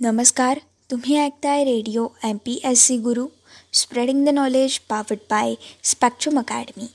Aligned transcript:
नमस्कार 0.00 0.58
तुम्ही 0.90 1.16
ऐकताय 1.18 1.64
radio 1.64 2.06
M 2.24 2.36
P 2.36 2.60
S 2.64 2.80
C 2.80 2.96
Guru 2.98 3.26
spreading 3.72 4.26
the 4.26 4.28
knowledge 4.28 4.78
powered 4.78 5.18
by 5.30 5.54
Spectrum 5.82 6.38
Academy 6.38 6.86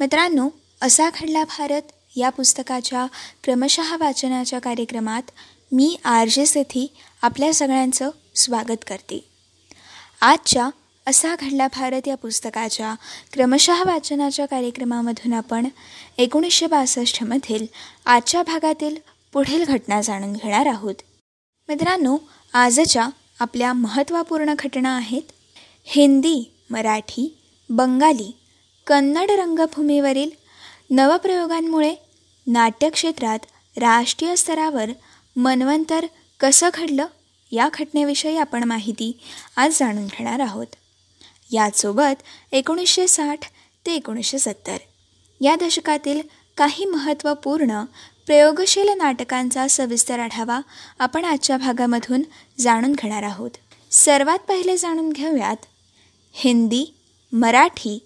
मित्रांनो 0.00 0.48
असा 0.82 1.10
घडला 1.10 1.44
भारत 1.44 1.82
या 2.16 2.30
पुस्तकाच्या 2.30 3.06
क्रमशः 3.44 3.96
वाचनाच्या 3.96 4.58
कार्यक्रमात 4.58 5.22
मी 5.72 5.96
आर 6.04 6.28
जे 6.28 6.46
सेथी 6.46 6.86
आपल्या 7.22 7.52
सगळ्यांचं 7.54 8.10
स्वागत 8.34 8.84
करते. 8.86 9.24
आजच्या 10.20 10.70
असा 11.06 11.34
घडला 11.40 11.66
भारत 11.66 12.08
या 12.08 12.14
पुस्तकाच्या 12.14 12.94
क्रमशः 13.32 13.82
वाचनाच्या 13.86 14.46
कार्यक्रमामधून 14.46 15.32
आपण 15.32 15.68
एकोणीसशे 16.18 16.66
बासष्टमधील 16.66 17.66
आजच्या 18.06 18.42
भागातील 18.42 18.96
पुढील 19.32 19.64
घटना 19.64 20.00
जाणून 20.02 20.32
घेणार 20.32 20.66
आहोत. 20.66 20.94
मित्रांनो 21.68 22.16
आजच्या 22.52 23.08
आपल्या 23.40 23.72
महत्त्वपूर्ण 23.72 24.54
घटना 24.58 24.96
आहेत 24.96 25.22
हिंदी 25.84 26.52
मराठी 26.70 27.36
बंगाली 27.70 28.36
कन्नड 28.86 29.30
रंगभूमीवरील 29.30 30.30
नवप्रयोगांमुळे 30.90 31.94
नाट्यक्षेत्रात 32.46 33.38
राष्ट्रीय 33.76 34.36
स्तरावर 34.36 34.84
मनवंतर 35.36 36.06
कसं 36.40 36.68
घडलं 36.74 37.06
या 37.52 37.68
घटनेविषयी 37.74 38.36
आपण 38.36 38.64
माहिती 38.64 39.20
आज 39.56 39.78
जाणून 39.78 40.06
घेणार 40.06 40.40
आहोत. 40.40 40.66
याचसोबत 41.52 42.22
एकोणीसशे 42.52 43.08
साठ 43.08 43.38
ते 43.86 43.94
एकोणीसशे 43.94 44.38
सत्तर 44.38 44.76
या 45.40 45.56
दशकातील 45.56 46.20
काही 46.56 46.84
महत्त्वपूर्ण 46.84 47.84
प्रयोगशील 48.26 48.88
नाटकांचा 48.96 49.68
सविस्तर 49.68 50.18
आढावा 50.18 50.60
आपण 50.98 51.24
आजच्या 51.24 51.56
भागामधून 51.56 52.22
जाणून 52.58 52.92
घेणार 52.92 53.22
आहोत. 53.22 53.50
सर्वात 53.90 54.38
पहिले 54.38 54.76
जाणून 54.76 55.12
घेऊयात. 55.12 55.56
हिंदी 56.32 56.94
मराठी 57.32 57.98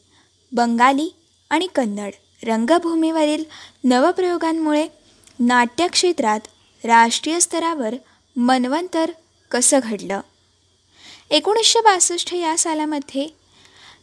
बंगाली 0.53 1.11
आणि 1.51 1.67
कन्नड 1.67 2.13
रंगभूमीवरील 2.43 3.45
नवप्रयोगांमुळे 3.85 4.89
नाट्यक्षेत्रात 5.39 6.41
राष्ट्रीय 6.85 7.41
स्तरावर 7.41 7.95
मनवंतर 8.37 9.11
कसं 9.51 9.81
घडलं? 9.83 10.21
एकोणीसशे 11.31 11.81
बासष्ट 11.81 12.35
या 12.35 12.59
सालामध्ये 12.59 13.29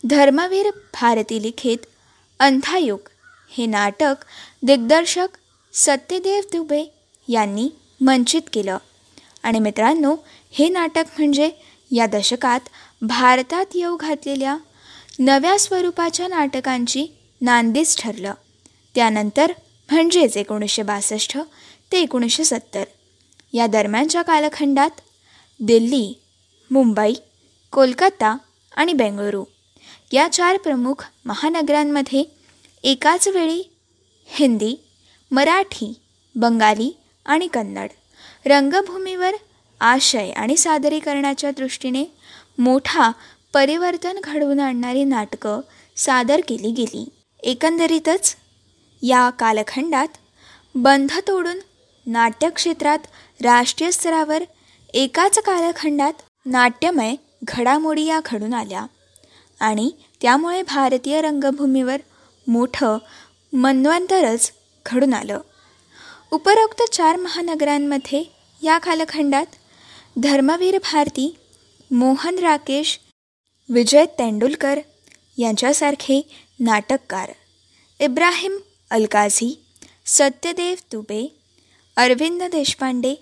धर्मवीर 0.06 0.69
भारती 0.69 1.41
लिखित 1.41 1.78
अंधायुग 2.39 3.00
हे 3.50 3.66
नाटक 3.66 4.16
दिग्दर्शक 4.63 5.28
सत्यदेव 5.73 6.41
दुबे 6.53 6.83
यांनी 7.27 7.69
मंचित 8.01 8.41
केलं. 8.53 8.77
आणि 9.43 9.59
मित्रांनो 9.59 10.15
हे 10.51 10.69
नाटक 10.69 11.03
म्हणजे 11.17 11.49
या 11.91 12.05
दशकात 12.05 12.59
भारतात 13.01 13.65
येऊ 13.75 13.95
घातलेल्या 13.95 14.57
नव्या 15.19 15.59
स्वरूपाच्या 15.59 16.27
नाटकांची 16.27 17.07
नांदीच 17.41 17.97
ठरलं. 17.97 18.33
त्यानंतर 18.95 19.51
म्हणजेच 19.91 20.38
एकोणीसशे 20.38 20.81
बासष्ट 20.81 21.38
ते 21.91 22.01
एकोणीसशे 22.01 22.43
सत्तर. 22.43 22.83
या 23.53 23.67
दरम्यानच्या 23.67 24.21
कालखंडात 24.21 24.89
दिल्ली 25.59 26.13
मुंबई 26.71 27.13
कोलकाता 27.71 28.38
आणि 28.75 28.93
बेंगळुरू 28.93 29.43
या 30.11 30.27
चार 30.27 30.57
प्रमुख 30.57 31.05
महानगरांमध्ये 31.25 32.23
एकाच 32.83 33.27
वेळी 33.27 33.63
हिंदी 34.27 34.75
मराठी 35.31 35.94
बंगाली 36.36 36.92
आणि 37.25 37.47
कन्नड. 37.47 37.89
रंगभूमीवर 38.45 39.36
आशय 39.81 40.30
आणि 40.31 40.58
सादरीकरणाच्या 40.58 41.52
दृष्टीने 41.52 42.03
मोठा 42.58 43.11
परिवर्तन 43.53 44.19
घडवून 44.23 44.59
आणणारी 44.59 45.03
नाटकं 45.03 45.59
सादर 45.97 46.42
केली 46.47 46.72
गेली. 46.72 47.09
एकंदरीतच 47.44 48.35
या 49.03 49.29
कालखंडात 49.29 50.07
बंध 50.75 51.12
तोडून 51.28 51.59
नाट्यक्षेत्रात 52.06 53.00
राष्ट्रीय 53.44 53.91
स्तरावर 53.91 54.44
एकाच 54.94 55.40
कालखंडात 55.40 56.13
नाट्यमय 56.46 57.16
घडामोडी 57.44 58.06
या 58.06 58.19
घडून 58.25 58.53
आल्या 58.53 58.85
आणि 59.59 59.90
त्यामुळे 60.22 60.62
भारतीय 60.62 61.22
रंगभूमीवर 61.22 61.97
मोठं 62.47 62.97
मनवंतरच 63.53 64.51
घडून 64.88 65.14
आलं. 65.14 65.40
उपरोक्त 66.31 66.81
चार 66.92 67.16
महानगरांमध्ये 67.16 68.24
या 68.62 68.78
कालखंडात 68.78 69.56
धर्मवीर 70.24 70.78
भारती 70.84 71.34
मोहन 71.92 72.38
राकेश 72.40 72.98
विजय 73.70 74.06
तेंडुलकर 74.20 74.80
यांच्यासारखे 75.38 76.22
नाटककार 76.59 77.31
इब्राहिम 78.00 78.58
अलकाझी 78.92 79.53
सत्यदेव 80.06 80.75
दुबे 80.92 81.25
अरविंद 81.98 82.44
देशपांडे 82.52 83.14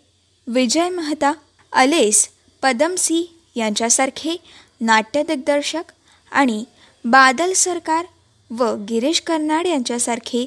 विजय 0.48 0.90
महता 0.90 1.32
अलेस 1.74 2.28
पदमसी 2.64 3.26
यांच्यासारखे 3.56 4.36
नाट्यदिग्दर्शक 4.82 5.92
आणि 6.32 6.64
बादल 7.06 7.54
सरकार 7.56 8.06
व 8.52 8.74
गिरीश 8.90 9.22
कर्नाड 9.22 9.68
यांच्यासारखे 9.68 10.46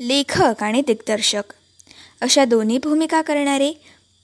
लेखक 0.00 0.62
आणि 0.62 0.80
दिग्दर्शक. 0.80 1.42
अशा 2.20 2.44
दोन्ही 2.44 2.78
भूमिका 2.78 3.22
करणारे 3.22 3.72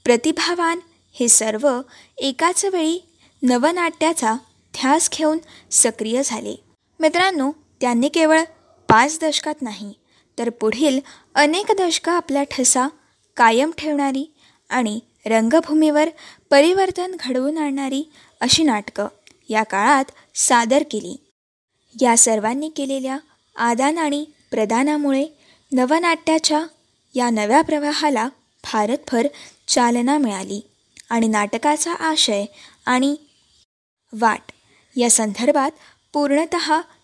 प्रतिभावान 0.03 0.79
हे 1.13 1.27
सर्व 1.27 1.81
एकाच 2.17 2.65
वेळी 2.65 2.99
नवनाट्याचा 3.43 4.33
ध्यास 4.73 5.09
घेऊन 5.13 5.37
सक्रिय 5.71 6.21
झाले. 6.25 6.55
मित्रांनो 6.99 7.51
त्यांनी 7.81 8.09
केवळ 8.09 8.43
पाच 8.89 9.17
दशकात 9.21 9.61
नाही 9.61 9.93
तर 10.39 10.49
पुढील 10.49 10.99
अनेक 11.35 11.65
दशकं 11.79 12.11
आपला 12.11 12.43
ठसा 12.43 12.87
कायम 13.37 13.71
ठेवणारी 13.77 14.33
आणि 14.69 14.99
रंगभूमीवर 15.25 16.09
परिवर्तन 16.49 17.15
घडवून 17.19 17.57
आणणारी 17.57 18.03
अशी 18.41 18.63
नाटकं 18.63 19.07
या 19.49 19.63
काळात 19.63 20.05
सादर 20.35 20.83
केली. 20.91 21.15
या 22.01 22.17
सर्वांनी 22.17 22.69
केलेल्या 22.69 23.17
आदान 23.55 23.97
आणि 23.97 24.25
प्रदानामुळे 24.51 25.25
नवनाट्याच्या 25.71 26.65
या 27.15 27.29
नव्या 27.29 27.61
प्रवाहाला 27.61 28.27
भारतभर 28.63 29.27
चालना 29.67 30.17
मिळाली 30.17 30.61
आणि 31.09 31.27
नाटकाचा 31.27 31.93
आशय 31.93 32.45
आणि 32.85 33.15
वाट 34.13 34.51
या 34.95 35.09
संदर्भात 35.09 35.71
पूर्णत 36.13 36.55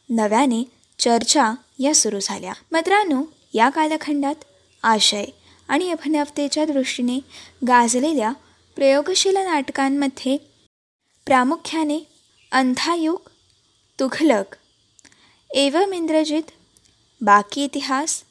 नव्याने 0.10 0.64
चर्चा 1.00 1.54
या 1.80 1.96
सुरू 1.96 2.20
झाल्या. 2.22 2.54
मित्रांनो 2.72 3.24
या 3.54 3.70
कालखंडात 3.70 4.36
आशय 4.84 5.26
आणि 5.68 5.92
अभिनवतेच्या 5.92 6.66
दृष्टीने 6.66 7.20
गाजलेल्या 7.68 8.32
प्रयोगशील 8.76 9.38
नाटकांमध्ये 9.38 10.38
प्रामुख्याने 11.26 12.00
अंधायुग 12.52 13.30
तुघलक 14.00 14.56
एवम 15.50 15.94
इंद्रजित 15.94 16.44
बाकी 17.22 17.64
इतिहास 17.64 18.24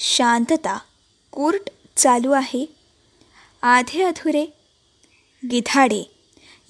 शांतता 0.00 0.78
कोर्ट 1.32 1.70
चालू 1.96 2.30
आहे. 2.32 2.66
आधे 3.62 4.02
अधुरे 4.02 4.44
गिधाडे 5.50 6.02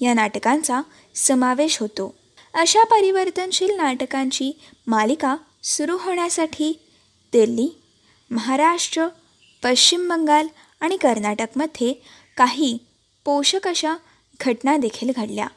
या 0.01 0.13
नाटकांचा 0.13 0.81
समावेश 1.15 1.79
होतो. 1.79 2.15
अशा 2.53 2.83
परिवर्तनशील 2.83 3.75
नाटकांची 3.75 4.51
मालिका 4.87 5.35
सुरू 5.63 5.97
होण्यासाठी 5.97 6.71
दिल्ली 7.33 7.69
महाराष्ट्र 8.31 9.07
पश्चिम 9.63 10.07
बंगाल 10.09 10.47
आणि 10.81 10.97
कर्नाटकमध्ये 10.97 11.93
काही 12.37 12.77
पोषक 13.25 13.67
अशा 13.67 13.95
घटना 14.39 14.77
देखील 14.77 15.11
घडल्या. 15.15 15.47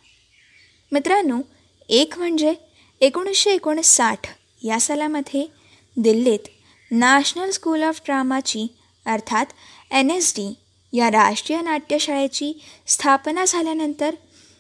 मित्रांनो 0.93 1.41
एक 1.89 2.19
म्हणजे 2.19 2.55
एकोणीसशे 3.01 3.51
एकोणसाठ 3.51 4.27
या 4.63 4.81
सालामध्ये 4.81 5.47
दिल्लीत 5.97 6.49
नॅशनल 6.93 7.51
स्कूल 7.51 7.83
ऑफ 7.83 8.01
ड्रामाची 8.05 8.67
अर्थात 9.07 9.47
एन 9.91 10.11
एस 10.11 10.33
डी 10.37 10.55
या 10.93 11.11
राष्ट्रीय 11.11 11.61
नाट्यशाळेची 11.61 12.53
स्थापना 12.87 13.45
झाल्यानंतर 13.45 14.15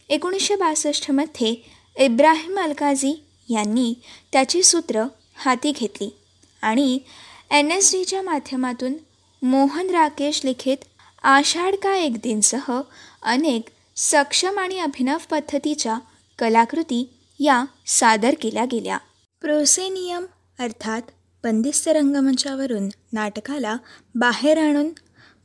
एकोणीसशे 0.08 0.56
बासष्टमध्ये 0.56 1.54
इब्राहिम 1.96 2.58
अलकाझी 2.58 3.12
यांनी 3.48 3.94
त्याची 4.32 4.62
सूत्र 4.62 5.04
हाती 5.36 5.72
घेतली 5.72 6.10
आणि 6.62 6.98
एन 7.50 7.70
एस 7.70 7.92
डीच्या 7.92 8.22
माध्यमातून 8.22 8.94
मोहन 9.42 9.90
राकेश 9.90 10.44
लिखित 10.44 10.76
आषाढ 11.22 11.74
का 11.74 11.96
एक 11.96 12.16
दिनसह 12.16 12.80
अनेक 13.22 13.68
सक्षम 13.96 14.58
आणि 14.58 14.78
अभिनव 14.78 15.16
पद्धतीच्या 15.30 15.98
कलाकृती 16.38 17.08
या 17.40 17.64
सादर 17.86 18.34
केल्या 18.40 18.64
गेल्या. 18.64 18.98
प्रोसेनियम 19.40 20.24
अर्थात 20.58 21.02
बंदिस्त 21.44 21.88
रंगमंचावरून 21.88 22.88
नाटकाला 23.12 23.76
बाहेर 24.14 24.58
आणून 24.58 24.88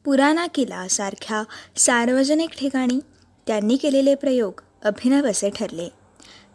पुराणा 0.06 0.48
किला 0.48 0.88
सारख्या 0.88 1.44
सार्वजनिक 1.78 2.50
ठिकाणी 2.50 3.00
त्यांनी 3.48 3.76
केलेले 3.76 4.16
प्रयोग 4.16 4.62
अभिनव 4.84 5.28
असे 5.28 5.50
ठरले. 5.50 5.90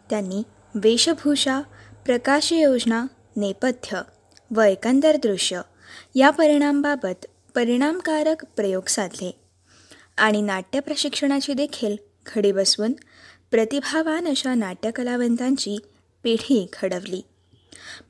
त्यांनी 0.09 0.43
वेशभूषा 0.75 1.61
प्रकाशयोजना 2.05 3.05
नेपथ्य 3.35 4.01
व 4.55 4.61
एकंदर 4.61 5.15
दृश्य 5.15 5.61
या 6.15 6.29
परिणामबाबत 6.29 7.25
परिणामकारक 7.55 8.45
प्रयोग 8.55 8.83
साधले 8.87 9.31
आणि 10.17 10.41
नाट्य 10.41 10.79
प्रशिक्षणाची 10.79 11.53
देखील 11.53 11.95
खडी 12.25 12.51
बसवून 12.51 12.93
प्रतिभावान 13.51 14.27
अशा 14.27 14.53
नाट्यकलावंतांची 14.53 15.77
पिढी 16.23 16.67
घडवली. 16.81 17.21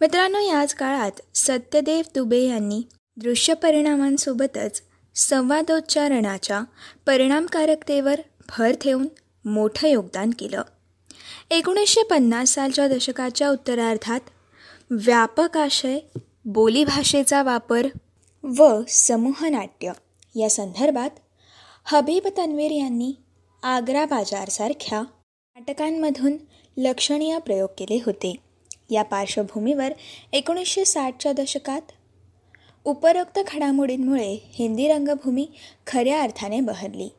मित्रांनो 0.02 0.40
याच 0.40 0.74
काळात 0.74 1.12
सत्यदेव 1.36 2.02
दुबे 2.16 2.40
यांनी 2.40 2.82
दृश्य 3.18 3.54
परिणामांसोबतच 3.54 4.82
संवादोच्चारणाच्या 5.16 6.62
परिणामकारकतेवर 7.06 8.22
भर 8.50 8.72
ठेवून 8.82 9.08
मोठं 9.46 9.88
योगदान 9.88 10.30
केलं. 10.40 10.62
एकोणीसशे 11.50 12.04
पन्नास 12.04 12.50
सालच्या 12.50 12.88
दशकाच्या 12.88 13.50
उत्तरार्धात 13.50 14.20
व्यापक 14.90 15.58
आशय 15.58 16.00
बोलीभाषेचा 16.46 17.44
वापर 17.44 17.88
व 18.58 18.82
समूहनाट्य 18.90 19.92
या 20.36 20.50
संदर्भात 20.50 21.10
हबीब 21.84 22.28
तन्वीर 22.38 22.72
यांनी 22.72 23.14
आग्रा 23.64 24.06
बाजारसारख्या 24.06 25.02
नाटकांमधून 25.56 26.38
लक्षणीय 26.78 27.40
प्रयोग 27.40 27.70
केले 27.78 28.00
होते. 28.06 28.36
या 28.94 29.04
पार्श्वभूमीवर 29.04 29.94
एकोणीसशे 30.34 30.86
साठच्या 30.86 31.34
दशकात 31.34 31.82
उपरोक्त 32.86 33.40
घडामोडींमुळे 33.54 34.50
हिंदी 34.54 34.88
रंगभूमी 34.88 35.48
खऱ्या 35.88 36.22
अर्थाने 36.22 36.62
बहरली 36.62 37.10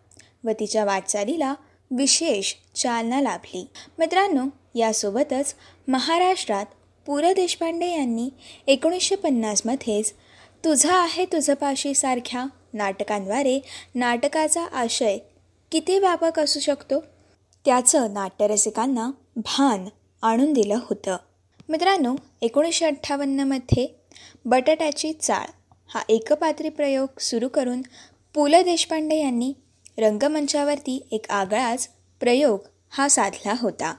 व 0.44 0.50
तिच्या 0.61 0.85
वाटचालीला 0.85 1.55
विशेष 1.91 2.55
चालना 2.75 3.21
लाभली. 3.21 3.69
मित्रांनो 3.99 4.44
यासोबतच 4.75 5.55
महाराष्ट्रात 5.88 6.67
पु 7.06 7.21
ल 7.21 7.32
देशपांडे 7.32 7.91
यांनी 7.91 8.31
एकोणीसशे 8.67 9.17
पन्नासमध्येच 9.17 10.12
तुझा 10.65 10.94
आहे 10.94 11.25
तुझं 11.25 11.55
पाशी 11.55 11.94
सारख्या 11.94 12.44
नाटकांद्वारे 12.73 13.61
नाटकाचा 13.94 14.65
आशय 14.65 15.19
किती 15.73 15.99
व्यापक 15.99 16.38
असू 16.38 16.61
शकतो? 16.61 17.00
त्याचं 17.65 18.12
नाट्यरसिकांना 18.12 19.11
भान 19.37 19.88
आणून 20.23 20.53
दिलं 20.53 20.79
होतं. 20.82 21.17
मित्रांनो 21.69 22.14
एकोणीसशे 22.43 22.87
अठ्ठावन्नमध्ये 22.87 23.87
बटाट्याची 24.44 25.12
चाळ 25.12 25.46
हा 25.87 26.02
एकपात्री 26.08 26.69
प्रयोग 26.69 27.20
सुरू 27.20 27.49
करून 27.49 27.82
पु 28.34 28.46
ल 28.46 28.61
देशपांडे 28.62 29.19
यांनी 29.20 29.52
रंगमंचावरती 29.99 31.08
एक 31.12 31.31
आगळाच 31.31 31.88
प्रयोग 32.20 32.58
हा 32.90 33.08
साधला 33.08 33.55
होता 33.61 33.94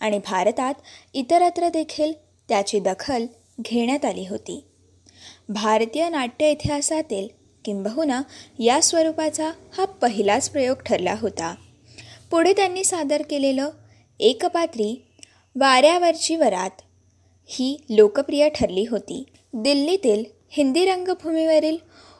आणि 0.00 0.18
भारतात 0.18 0.74
इतरत्र 1.14 1.68
देखील 1.68 2.12
त्याची 2.48 2.80
दखल 2.80 3.26
घेण्यात 3.60 4.04
आली 4.04 4.26
होती. 4.26 4.64
भारतीय 5.48 6.08
नाट्य 6.08 6.50
इतिहासातील 6.50 7.28
किंबहुना 7.64 8.22
या 8.58 8.80
स्वरूपाचा 8.82 9.50
हा 9.78 9.84
पहिलाच 9.84 10.50
प्रयोग 10.50 10.76
ठरला 10.76 11.14
होता. 11.20 11.54
पुढे 12.30 12.52
त्यांनी 12.52 12.84
सादर 12.84 13.22
केलेलं 13.30 13.70
एकपात्री 14.20 14.94
वाऱ्यावरची 15.56 16.36
वरात 16.36 16.82
ही 17.46 17.76
लोकप्रिय 17.90 18.48
ठरली 18.48 18.84
होती. 18.90 19.24
दिल्लीतील 19.52 20.24
हिंदी 20.50 20.84
रंगभूमीवरील 20.84 21.76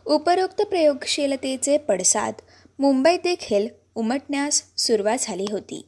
उपरोक्त 0.07 0.63
प्रयोगशीलतेचे 0.63 1.79
पडसाद 1.79 2.35
मुंबईत 2.79 3.19
देखील 3.25 3.69
उमटण्यास 3.95 4.63
सुरुवात 4.77 5.19
झाली 5.21 5.47
होती. 5.51 5.85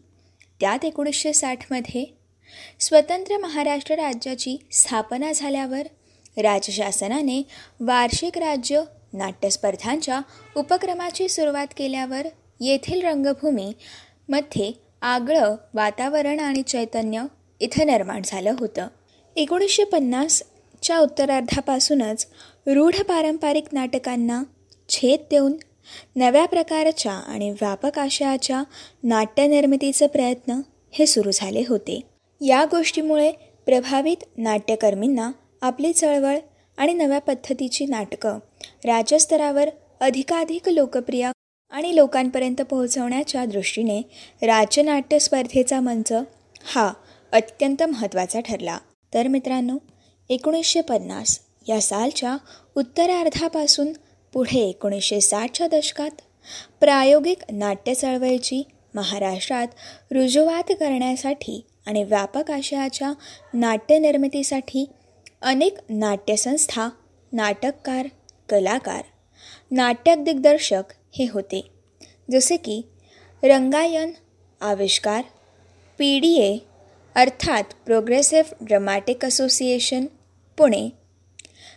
त्यात 0.61 0.85
एकोणीसशे 0.85 1.33
साठमध्ये 1.33 2.05
स्वतंत्र 2.81 3.39
महाराष्ट्र 3.39 3.95
राज्याची 3.95 4.57
स्थापना 4.73 5.33
झाल्यावर 5.33 5.87
राजशासनाने 6.37 7.43
वार्षिक 7.81 8.39
राज्य 8.39 8.83
नाट्यस्पर्धांच्या 9.13 10.21
उपक्रमाची 10.57 11.29
सुरुवात 11.29 11.67
केल्यावर 11.77 12.27
येथील 12.61 13.03
रंगभूमीमध्ये 13.03 14.73
आगळं 15.03 15.57
वातावरण 15.75 16.41
आणि 16.41 16.63
चैतन्य 16.63 17.23
इथं 17.61 17.87
निर्माण 17.87 18.23
झालं 18.25 18.55
होतं. 18.59 18.87
एकोणीसशे 19.37 19.85
पन्नासच्या 19.85 20.99
उत्तरार्धापासूनच 20.99 22.27
रूढ 22.67 22.95
पारंपरिक 22.95 23.65
नाटकांना 23.73 24.43
छेद 24.89 25.21
देऊन 25.31 25.53
नव्या 26.17 26.47
प्रकारच्या 26.47 27.13
आणि 27.13 27.51
व्यापक 27.51 27.99
आशयाच्या 27.99 28.63
नाट्यनिर्मितीचे 29.03 30.07
प्रयत्न 30.07 30.61
हे 30.93 31.07
सुरू 31.07 31.31
झाले 31.33 31.65
होते. 31.69 32.01
या 32.41 32.65
गोष्टीमुळे 32.65 33.31
प्रभावित 33.67 34.25
नाट्यकर्मींना 34.39 35.31
आपली 35.63 35.93
चळवळ 35.93 36.39
आणि 36.79 36.93
नव्या 36.93 37.19
पद्धतीची 37.19 37.87
नाटकं 37.87 38.39
राज्यस्तरावर 38.85 39.69
अधिकाधिक 40.01 40.69
लोकप्रिय 40.69 41.31
आणि 41.71 41.97
लोकांपर्यंत 41.97 42.63
पोहोचवण्याच्या 42.63 43.45
दृष्टीने 43.45 44.01
राज्यनाट्य 44.43 45.19
स्पर्धेचा 45.19 45.81
मंच 45.81 46.13
हा 46.65 46.93
अत्यंत 47.33 47.83
महत्त्वाचा 47.83 48.41
ठरला. 48.41 48.79
तर 49.17 49.29
मित्रांनो 49.29 49.79
एकोणीसशे 50.29 50.81
पन्नास 50.81 51.41
या 51.69 51.81
सालच्या 51.81 52.37
उत्तरार्धापासून 52.75 53.93
पुढे 54.33 54.69
एकोणीसशे 54.69 55.21
साठच्या 55.21 55.69
दशकात 55.69 56.11
प्रायोगिक 56.81 57.39
नाट्य 57.53 57.95
चळवळीची 57.95 58.63
महाराष्ट्रात 58.95 59.67
रुजुवात 60.11 60.63
करण्यासाठी 60.71 61.67
आणि 61.87 62.05
व्यापक 62.05 62.51
आशयाच्या 62.51 63.13
नाट्यनिर्मितीसाठी 63.55 64.89
अनेक 65.43 65.77
नाट्यसंस्था 65.89 66.89
नाटककार 67.33 68.07
कलाकार 68.49 69.03
नाटक 69.71 70.15
दिग्दर्शक 70.19 70.83
हे 71.19 71.27
होते. 71.33 71.71
जसे 72.31 72.57
की 72.57 72.83
रंगायन 73.43 74.13
आविष्कार 74.61 75.23
पी 75.99 76.19
डी 76.19 76.37
ए 76.37 76.57
अर्थात 77.17 77.65
Progressive 77.87 78.55
Dramatic 78.61 79.25
Association 79.25 80.07
Pune. 80.59 80.89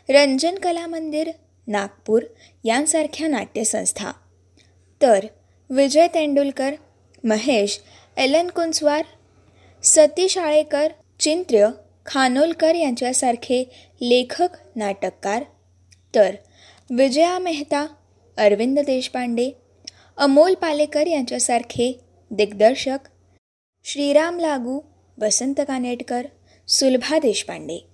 Ranjan 0.09 0.56
Kala 0.56 0.88
Mandir 0.88 1.31
Nagpur 1.68 2.24
यांसारख्या 2.63 3.27
नाट्यसंस्था. 3.27 4.12
तर 5.01 5.25
विजय 5.69 6.07
तेंडुलकर 6.07 6.74
महेश 7.24 7.80
एलन 8.18 8.50
कुंचवार 8.50 9.06
सतीश 9.83 10.37
आळेकर 10.37 10.92
चिंत्र्य 11.19 11.69
खानोलकर 12.06 12.75
यांच्यासारखे 12.75 13.63
लेखक 14.02 14.49
नाटककार. 14.75 15.44
तर 16.16 16.35
विजया 16.90 17.40
मेहता 17.40 17.87
अरविंद 18.37 18.80
देशपांडे 18.80 19.52
अमोल 20.18 20.54
पालेकर 20.54 21.07
यांच्यासारखे 21.07 21.99
दिग्दर्शक. 22.31 22.99
श्रीराम 23.83 24.40
लागू 24.40 24.80
वसंत 25.21 25.54
कानेटकर 25.57 26.26
सुलभा 26.68 27.19
देशपांडे 27.19 27.85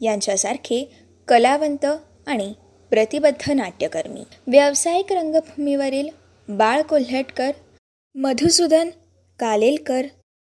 यांच्यासारखे 0.00 0.96
कलावंत 1.28 1.84
आणि 2.26 2.52
प्रतिबद्ध 2.90 3.50
नाट्यकर्मी. 3.50 4.22
व्यावसायिक 4.46 5.12
रंगभूमीवरील 5.12 6.08
बाळ 6.48 6.82
कोल्हटकर 6.82 7.50
मधुसूदन 8.14 8.90
कालेलकर 9.38 10.06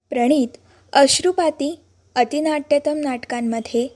प्रणीत 0.09 0.47
अश्रुपाती 0.93 1.79
अतिनाट्यतम 2.15 2.97
नाटकांमध्ये 2.97 3.87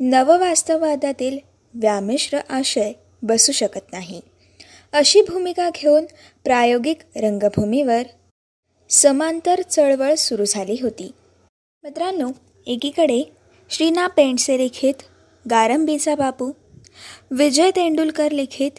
नववास्तववादातील 0.00 1.38
व्यामिश्र 1.74 2.38
आशय 2.50 2.92
बसू 3.22 3.52
शकत 3.52 3.92
नाही. 3.92 4.20
अशी 4.92 5.20
भूमिका 5.20 5.70
घेऊन 5.74 6.04
प्रायोगिक 6.44 6.98
रंगभूमीवर 7.16 8.02
समांतर 8.90 9.62
चळवळ 9.62 10.14
सुरू 10.14 10.44
झाली 10.44 10.76
होती. 10.82 11.10
मित्रांनो 11.84 12.28
एकीकडे 12.66 13.32
श्रीना 13.70 14.06
पेंडसे 14.06 14.58
लिखित 14.58 14.94
गारंबीचा 15.50 16.14
बापू 16.14 16.52
विजय 17.30 17.70
तेंडुलकर 17.76 18.32
लिखित 18.32 18.70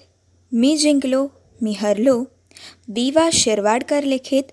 मी 0.51 0.77
जिंकलो 0.77 1.27
मी 1.62 1.74
हरलो 1.77 2.24
बी 2.88 3.12
वा 3.12 3.29
शिरवाडकर 3.33 4.03
लिखित 4.03 4.43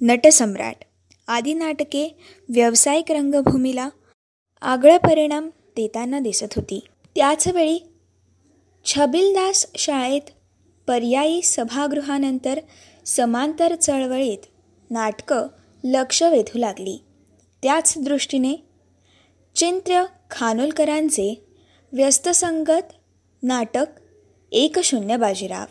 नटसम्राट 0.00 0.84
आदी 1.28 1.54
नाटके 1.54 2.16
व्यावसायिक 2.48 3.12
रंगभूमीला 3.12 3.88
आगळा 4.62 4.98
परिणाम 4.98 5.48
देताना 5.76 6.20
दिसत 6.20 6.54
होती. 6.56 6.80
त्याचवेळी 7.16 7.78
छबिलदास 8.84 9.66
शाळेत 9.76 10.30
पर्यायी 10.86 11.42
सभागृहानंतर 11.42 12.60
समांतर 13.06 13.74
चळवळीत 13.74 14.46
नाटकं 14.90 15.46
लक्ष 15.84 16.22
वेधू 16.22 16.58
लागली. 16.58 17.04
त्याच 17.62 17.94
दृष्टीने 17.96 18.54
चिंत्र्य 19.54 20.04
खानोलकरांचे 20.30 21.44
व्यस्तसंगत 21.92 22.92
नाटक 23.42 23.86
एक 24.52 24.78
शून्य 24.78 25.16
बाजीराव. 25.16 25.64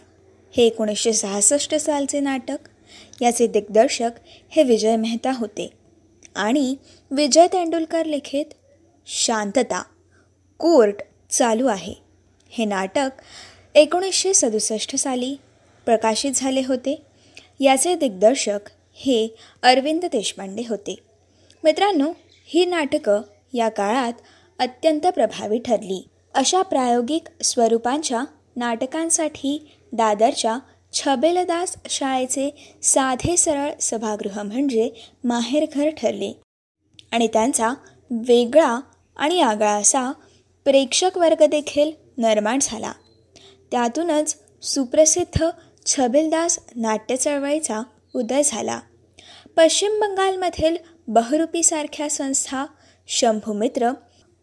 हे 0.57 0.65
एकोणीसशे 0.65 1.13
सहासष्ट 1.13 1.75
सालचे 1.75 2.19
नाटक 2.19 2.57
याचे 3.21 3.47
दिग्दर्शक 3.47 4.09
हे 4.49 4.63
विजय 4.63 4.95
मेहता 4.95 5.31
होते. 5.31 5.69
आणि 6.35 6.75
विजय 7.11 7.47
तेंडुलकर 7.47 8.05
लिखित 8.05 8.45
शांतता 9.07 9.83
कोर्ट 10.57 10.95
चालू 11.29 11.67
आहे. 11.67 11.93
हे 12.49 12.65
नाटक 12.65 13.09
एकोणीसशे 13.75 14.33
सदुसष्ट 14.33 14.95
साली 14.95 15.35
प्रकाशित 15.85 16.31
झाले 16.35 16.61
होते. 16.67 17.01
याचे 17.59 17.95
दिग्दर्शक 17.95 18.59
हे 18.93 19.35
अरविंद 19.63 20.05
देशपांडे 20.05 20.63
होते. 20.69 21.06
मित्रांनो 21.63 22.11
ही 22.45 22.65
नाटकं 22.65 23.21
या 23.53 23.69
काळात 23.69 24.13
अत्यंत 24.59 25.07
प्रभावी 25.07 25.59
ठरली. 25.59 26.07
अशा 26.33 26.61
प्रायोगिक 26.61 27.43
स्वरूपांच्या 27.43 28.23
नाटकांसाठी 28.55 29.71
दादरच्या 29.93 30.57
छबेलदास 30.93 31.75
शाळेचे 31.89 32.75
साधे 32.83 33.37
सरळ 33.37 33.71
सभागृह 33.81 34.41
म्हणजे 34.41 34.89
माहेरघर 35.23 35.89
ठरले. 35.89 36.41
आणि 37.11 37.27
त्यांचा 37.27 37.69
वेगळा 38.11 38.79
आणि 39.17 39.41
आगळा 39.41 39.71
असा 39.71 40.11
प्रेक्षक 40.65 41.17
वर्ग 41.17 41.45
देखील 41.45 41.91
निर्माण 42.17 42.59
झाला. 42.61 42.91
त्यातूनच 43.71 44.37
सुप्रसिद्ध 44.61 45.49
छबिलदास 45.85 46.59
नाट्य 46.75 47.15
चळवळीचा 47.15 47.83
उदय 48.15 48.41
झाला. 48.45 48.79
पश्चिम 49.55 49.99
बंगालमधील 50.01 50.77
बहुरूपीसारख्या 51.07 52.09
संस्था 52.09 52.65
शंभूमित्र 53.07 53.91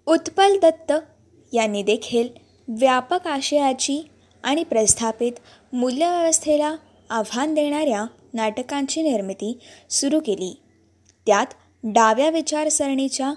उत्पल 0.07 0.59
दत्त 0.63 0.93
यांनी 1.53 1.83
देखील 1.83 2.29
व्यापक 2.69 3.27
आशयाची 3.27 4.09
आणि 4.45 4.65
प्रस्थापित 4.65 5.33
मूल्यव्यवस्थेला 5.73 6.77
आव्हान 7.11 7.55
देणाऱ्या 7.55 8.05
नाटकांची 8.35 9.03
निर्मिती 9.03 9.59
सुरू 9.91 10.21
केली. 10.21 10.61
त्यात 11.27 11.47
डाव्या 11.85 12.31
विचारसरणीच्या 12.31 13.33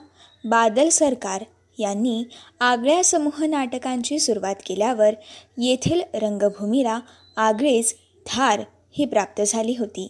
बादल 0.46 0.90
सरकार 0.90 1.44
यांनी 1.80 2.24
आगळ्या 2.60 3.04
समूह 3.04 3.46
नाटकांची 3.46 4.20
सुरुवात 4.20 4.56
केल्यावर 4.66 5.14
येथील 5.58 6.02
रंगभूमीला 6.14 7.00
आगळीच 7.38 7.96
धार 8.28 8.62
ही 8.92 9.06
प्राप्त 9.06 9.42
झाली 9.48 9.76
होती. 9.80 10.08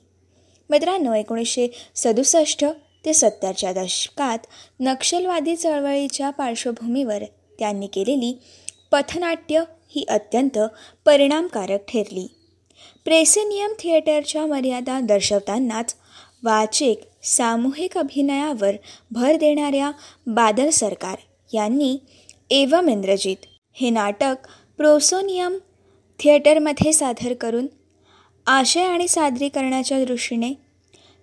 मित्रांनो 0.70 1.14
एकोणीसशे 1.14 1.68
सदुसष्ट 1.96 2.66
ते 3.08 3.14
सत्तरच्या 3.14 3.72
दशकात 3.74 4.38
नक्षलवादी 4.80 5.56
चळवळीच्या 5.56 6.30
पार्श्वभूमीवर 6.30 7.24
त्यांनी 7.60 7.88
केलेली 7.88 8.34
पथनाट्य 8.92 9.62
ही 9.90 10.04
अत्यंत 10.10 10.58
परिणामकारक 11.06 11.86
ठरली. 11.88 12.26
प्रेसिनियम 13.06 13.74
थिएटरच्या 13.80 14.46
मर्यादा 14.46 15.00
दर्शवतानाच 15.00 15.96
वाचिक 16.44 17.02
सामूहिक 17.24 17.98
अभिनयावर 17.98 18.76
भर 19.12 19.36
देणाऱ्या 19.36 19.92
बादल 20.28 20.70
सरकार 20.70 21.16
यांनी 21.54 21.98
एवम 22.50 22.90
इंद्रजित 22.90 23.46
हे 23.76 23.90
नाटक 23.90 24.48
प्रोसोनियम 24.78 25.58
थिएटरमध्ये 26.20 26.94
सादर 26.94 27.34
करून 27.34 27.68
आशय 28.48 28.84
आणि 28.84 29.08
सादरीकरणाच्या 29.08 30.04
दृष्टीने 30.06 30.54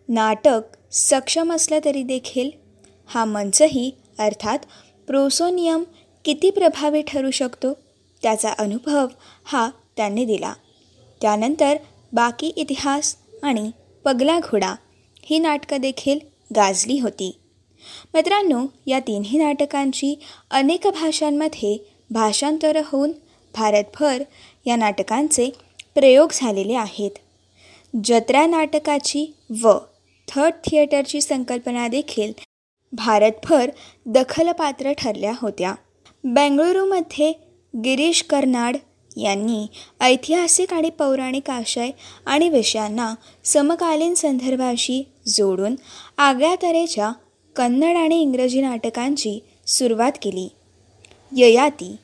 नाटक 0.09 0.76
सक्षम 0.95 1.53
असलं 1.53 1.79
तरी 1.85 2.03
देखील 2.03 2.51
हा 3.07 3.25
मंचही 3.25 3.91
अर्थात 4.19 4.59
प्रोसोनियम 5.07 5.85
किती 6.25 6.51
प्रभावी 6.51 7.03
ठरू 7.03 7.31
शकतो? 7.31 7.73
त्याचा 8.23 8.53
अनुभव 8.59 9.07
हा 9.45 9.71
त्यांनी 9.97 10.25
दिला. 10.25 10.55
त्यानंतर 11.21 11.77
बाकी 12.13 12.47
इतिहास 12.47 13.17
आणि 13.43 13.71
पगला 14.05 14.39
घोडा 14.39 14.75
ही 15.25 15.39
नाटकं 15.39 15.77
देखील 15.77 16.19
गाजली 16.57 16.99
होती. 16.99 17.39
मित्रांनो 18.15 18.67
या 18.87 19.01
तिन्ही 19.01 19.39
नाटकांची 19.39 20.19
अनेक 20.51 20.87
भाषांमध्ये 20.87 21.91
भाषांतर 22.11 22.81
होऊन 22.85 23.13
भारतभर 23.55 24.23
या 24.67 24.77
नाटकांचे 24.77 25.51
प्रयोग 25.95 26.31
झालेले 26.33 26.75
आहेत. 26.75 27.11
जत्रा 28.05 28.47
नाटकाची 28.47 29.35
व 29.63 29.73
थर्ड 30.28 30.54
थिएटरची 30.64 31.21
संकल्पना 31.21 31.88
देखील 31.88 32.33
भारतभर 32.93 33.71
दखलपात्र 34.07 34.93
ठरल्या 34.93 35.33
होत्या. 35.40 35.75
बेंगळुरूमध्ये 36.25 37.33
गिरीश 37.75 38.23
कर्नाड 38.23 38.76
यांनी 39.16 39.66
ऐतिहासिक 40.00 40.73
आणि 40.73 40.90
पौराणिक 40.90 41.50
आशय 41.50 41.90
आणि 42.26 42.49
विषयांना 42.49 43.14
समकालीन 43.45 44.14
संदर्भाशी 44.14 45.02
जोडून 45.26 45.75
आगळ्या 46.19 46.54
तऱ्हेच्या 46.62 47.12
कन्नड 47.57 47.97
आणि 47.97 48.21
इंग्रजी 48.21 48.61
नाटकांची 48.61 49.38
सुरुवात 49.66 50.12
केली. 50.23 50.49
Yayati 51.37 51.97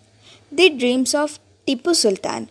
the 0.52 0.68
dreams 0.68 1.16
of 1.16 1.38
Tipu 1.66 1.92
Sultan 1.92 2.44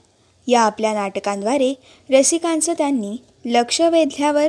या 0.48 0.62
आपल्या 0.62 0.94
नाटकांद्वारे 0.94 1.74
रसिकांचं 2.10 2.74
त्यांनी 2.74 3.18
लक्ष 3.46 3.82
वेधल्यावर 3.82 4.48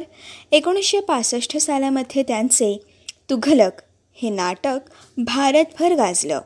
एकोणीसशे 0.53 1.01
पासष्ट 1.01 1.57
सालामध्ये 1.57 2.23
त्यांचे 2.23 2.81
तुघलक 3.31 3.71
हे 4.15 4.31
नाटक 4.31 4.79
भारतभर 5.19 5.95
गाजलं. 5.95 6.41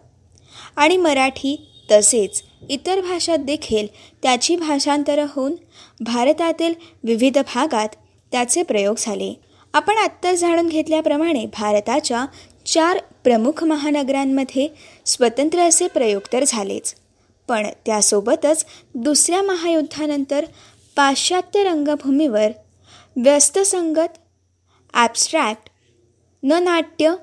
आणि 0.76 0.96
मराठी 0.96 1.68
तसेच 1.90 2.42
इतर 2.68 3.00
भाषात 3.00 3.38
देखील 3.38 3.86
त्याची 4.22 4.56
भाषांतरं 4.56 5.26
होऊन 5.28 5.52
भारतातील 6.00 6.74
विविध 7.04 7.38
भागात 7.38 7.88
त्याचे 8.32 8.62
प्रयोग 8.62 8.96
झाले. 8.98 9.40
आपण 9.72 9.96
आत्ता 9.96 10.34
जाणून 10.34 10.68
घेतल्याप्रमाणे 10.68 11.46
भारताच्या 11.46 12.26
चार 12.66 12.98
प्रमुख 13.24 13.64
महानगरांमध्ये 13.64 14.68
स्वतंत्र 15.06 15.58
असे 15.58 15.88
प्रयोग 15.88 16.20
तर 16.32 16.44
झालेच. 16.46 16.94
पण 17.48 17.66
त्यासोबतच 17.86 18.64
दुसऱ्या 18.94 19.42
महायुद्धानंतर 19.42 20.44
पाश्चात्य 20.96 21.62
रंगभूमीवर 21.64 22.50
व्यस्तसंगत 23.16 24.18
ॲबस्ट्रॅक्ट 24.94 25.70
न 26.42 26.52
नाट्य 26.52 27.14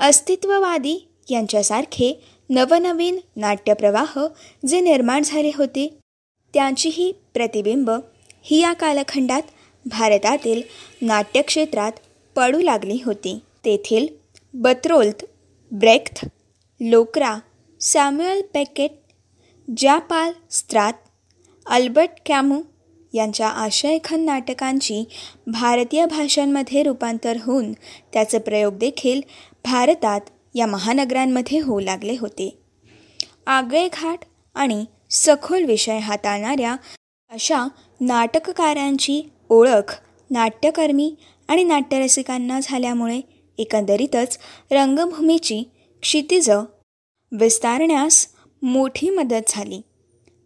अस्तित्ववादी 0.00 0.96
यांच्यासारखे 1.30 2.12
नवनवीन 2.50 3.18
नाट्यप्रवाह 3.36 4.18
जे 4.68 4.80
निर्माण 4.80 5.22
झाले 5.22 5.50
होते 5.54 5.88
त्यांचीही 6.54 7.12
प्रतिबिंब 7.34 7.90
ही 8.42 8.60
या 8.60 8.72
कालखंडात 8.72 9.42
भारतातील 9.86 10.62
नाट्यक्षेत्रात 11.02 11.92
पडू 12.36 12.60
लागली 12.60 12.98
होती. 13.04 13.38
तेथील 13.64 14.06
Bertolt 14.54 15.24
Brecht 15.72 16.24
Lorca 16.80 17.34
Samuel 17.80 18.40
Beckett 18.54 18.90
Jean Paul 19.68 20.32
Sartre 20.50 20.92
Albert 21.66 22.10
Camus 22.26 22.60
यांच्या 23.16 23.48
आशयखन 23.48 24.20
नाटकांची 24.20 25.04
भारतीय 25.46 26.06
भाषांमध्ये 26.06 26.82
रूपांतर 26.82 27.36
होऊन 27.44 27.72
त्याचे 28.12 28.38
प्रयोग 28.38 28.78
देखील 28.78 29.20
भारतात 29.64 30.20
या 30.54 30.66
महानगरांमध्ये 30.66 31.60
होऊ 31.60 31.80
लागले 31.80 32.16
होते. 32.20 32.58
आगळेघाट 33.46 34.24
आणि 34.54 34.84
सखोल 35.10 35.64
विषय 35.64 35.98
हाताळणाऱ्या 35.98 36.76
अशा 37.30 37.66
नाटककारांची 38.00 39.22
ओळख 39.50 39.94
नाट्यकर्मी 40.30 41.14
आणि 41.48 41.64
नाट्यरसिकांना 41.64 42.58
झाल्यामुळे 42.62 43.20
एकंदरीतच 43.58 44.38
रंगभूमीची 44.70 45.62
क्षितिज 46.02 46.50
विस्तारण्यास 47.32 48.26
मोठी 48.62 49.10
मदत 49.10 49.42
झाली. 49.48 49.80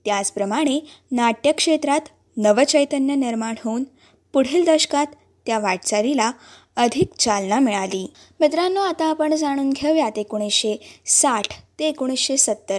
त्याचप्रमाणे 0.05 0.81
नाट्यक्षेत्रात 1.13 2.01
नवचैतन्य 2.43 3.15
निर्माण 3.15 3.55
होऊन 3.65 3.85
पुढील 4.33 4.65
दशकात 4.65 5.07
त्या 5.47 5.59
वाटचालीला 5.59 6.33
अधिक 6.77 7.09
चालना 7.19 7.59
मिळाली. 7.59 8.13
मित्रांनो 8.41 8.81
आता 8.81 9.07
आपण 9.07 9.35
जाणून 9.35 9.71
घेऊयात 9.71 10.19
एकोणीसशे 10.19 11.03
साठ 11.07 11.47
ते 11.79 11.89
एकोणीसशे 11.89 12.37
सत्तर 12.37 12.79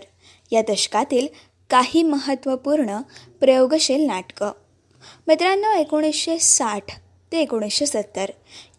या 0.51 0.61
दशकातील 0.61 1.27
काही 1.69 2.03
महत्त्वपूर्ण 2.03 3.01
प्रयोगशील 3.39 4.05
नाटकं. 4.07 4.51
मित्रांनो 5.27 5.71
एकोणीसशे 5.71 6.39
साठ 6.39 6.83
ते 7.31 7.41
एकोणीसशे 7.41 7.85
सत्तर 7.85 8.29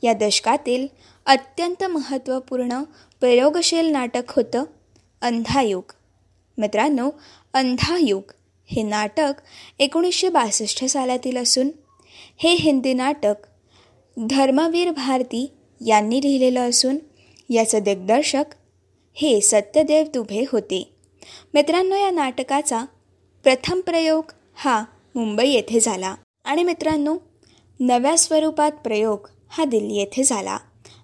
या 0.02 0.12
दशकातील 0.12 0.86
अत्यंत 1.26 1.84
महत्त्वपूर्ण 1.84 2.82
प्रयोगशील 3.20 3.86
नाटक 3.86 4.22
होतं 4.28 4.64
अंधायुग. 5.22 5.92
मित्रांनो 6.58 7.10
अंधायुग 7.54 8.32
हे 8.72 8.82
नाटक 8.82 9.32
एकोणीसशे 9.78 10.28
बासष्ट 10.28 10.84
सालातील 10.84 11.36
असून 11.36 11.70
हे 12.36 12.52
हिंदी 12.52 12.92
नाटक 12.92 13.34
धर्मवीर 14.16 14.90
भारती 14.90 15.46
यांनी 15.86 16.20
लिहिलेलं 16.22 16.68
असून 16.68 16.98
याचं 17.50 17.78
दिग्दर्शक 17.78 18.44
हे 19.16 19.40
सत्यदेव 19.40 20.06
दुभे 20.14 20.44
होते. 20.52 20.82
मित्रांनो 21.54 21.96
या 21.96 22.10
नाटकाचा 22.10 22.84
प्रथम 23.44 23.80
प्रयोग 23.80 24.32
हा 24.54 24.84
मुंबई 25.14 25.48
येथे 25.48 25.80
झाला 25.80 26.14
आणि 26.44 26.62
मित्रांनो 26.62 27.16
नव्या 27.80 28.16
स्वरूपात 28.18 28.72
प्रयोग 28.72 29.28
हा 29.48 29.64
दिल्ली 29.64 29.94
येथे 29.94 30.22
झाला 30.24 30.58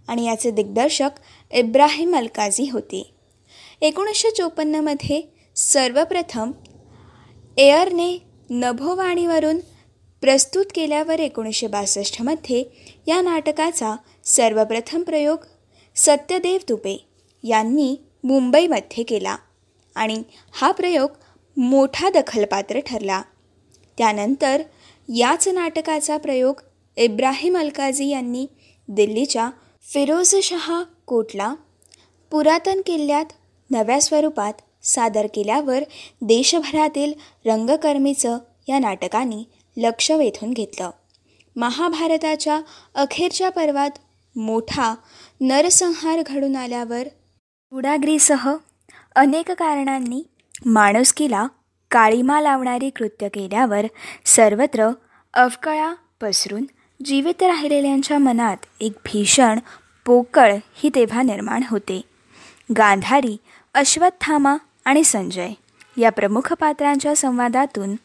आणि 0.08 0.26
याचे 0.26 0.50
दिग्दर्शक 0.50 1.10
इब्राहिम 1.50 2.16
अलकाझी 2.16 2.68
होते. 2.70 3.02
एकोणीसशे 3.80 4.30
चोपन्नमध्ये 4.30 5.20
सर्वप्रथम 5.56 6.50
एअरने 7.58 8.18
नभोवाणीवरून 8.50 9.58
प्रस्तुत 10.20 10.64
केल्यावर 10.74 11.20
एकोणीसशे 11.20 11.66
बासष्टमध्ये 11.66 12.64
या 13.06 13.20
नाटकाचा 13.20 13.96
सर्वप्रथम 14.24 15.02
प्रयोग 15.02 15.38
सत्यदेव 15.96 16.58
तुपे 16.68 17.06
यांनी 17.44 17.96
मुंबईमध्ये 18.24 19.04
केला 19.04 19.36
आणि 19.94 20.22
हा 20.52 20.70
प्रयोग 20.70 21.10
मोठा 21.56 22.10
दखलपात्र 22.10 22.80
ठरला. 22.80 23.22
त्यानंतर 23.98 24.62
याच 25.08 25.48
नाटकाचा 25.48 26.16
प्रयोग 26.16 26.60
इब्राहिम 26.96 27.58
अलकाझी 27.58 28.08
यांनी 28.08 28.46
दिल्लीच्या 28.88 29.50
फिरोजशहा 29.92 30.82
कोटला 31.06 31.54
पुरातन 32.30 32.80
किल्ल्यात 32.86 33.24
नव्या 33.70 34.00
स्वरूपात 34.00 34.52
सादर 34.88 35.26
केल्यावर 35.35 35.78
देशभरातील 36.23 37.12
रंगकर्मीचं 37.47 38.38
या 38.68 38.78
नाटकाने 38.78 39.45
लक्ष 39.76 40.11
वेधून 40.11 40.52
घेतलं. 40.52 40.90
महाभारताच्या 41.57 42.61
अखेरच्या 42.95 43.50
पर्वात 43.50 43.90
मोठा 44.37 44.95
नरसंहार 45.40 46.18
घडून 46.26 46.57
आल्यावर 46.57 47.09
गुडाग्रीसह 47.73 48.57
अनेक 49.16 49.50
कारणांनी 49.50 50.23
माणुसकीला 50.66 51.47
काळीमा 51.90 52.40
लावणारी 52.40 52.90
कृत्य 52.90 53.28
केल्यावर 53.28 53.87
सर्वत्र 54.25 54.88
अवकळा 55.35 55.95
पसरून 56.23 56.64
जीवित 57.04 57.42
राहिलेल्यांच्या 57.42 58.18
मनात 58.18 58.57
एक 58.80 58.92
भीषण 59.04 59.59
पोकळ 60.07 60.54
ही 60.76 60.88
तेव्हा 60.95 61.23
निर्माण 61.23 61.61
होते. 61.71 62.00
गांधारी 62.76 63.37
अश्वत्थामा 63.75 64.57
आणि 64.88 65.04
संजय 65.04 65.50
या 65.97 66.11
प्रमुख 66.11 66.52
पात्रांच्या 66.52 67.16
संवादातून 67.16 67.97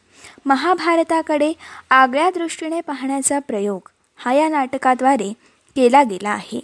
महाभारताकडे 0.46 1.52
आगळ्या 1.90 2.30
दृष्टीने 2.30 2.80
पाहण्याचा 2.80 3.38
प्रयोग 3.38 3.88
हा 4.16 4.32
या 4.32 4.48
नाटकाद्वारे 4.48 5.32
केला 5.76 6.02
गेला 6.02 6.30
आहे. 6.30 6.60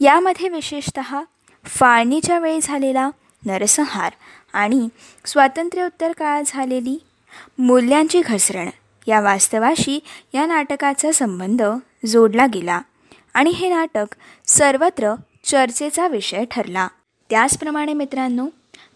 यामध्ये 0.00 0.48
विशेषत 0.48 1.00
फाळणीच्या 1.64 2.38
वेळी 2.38 2.58
झालेला 2.62 3.10
नरसंहार 3.46 4.12
आणि 4.52 4.88
स्वातंत्र्योत्तर 5.24 6.12
काळात 6.12 6.42
झालेली 6.46 6.98
मूल्यांची 7.58 8.20
घसरण 8.20 8.70
या 9.06 9.20
वास्तवाशी 9.20 10.00
या 10.34 10.46
नाटकाचा 10.46 11.12
संबंध 11.12 11.62
जोडला 12.06 12.46
गेला 12.46 12.80
आणि 13.34 13.50
हे 13.50 13.68
नाटक 13.68 14.14
सर्वत्र 14.46 15.14
चर्चेचा 15.44 16.08
विषय 16.08 16.44
ठरला. 16.50 16.88
त्याचप्रमाणे 17.30 17.92
मित्रांनो 17.92 18.46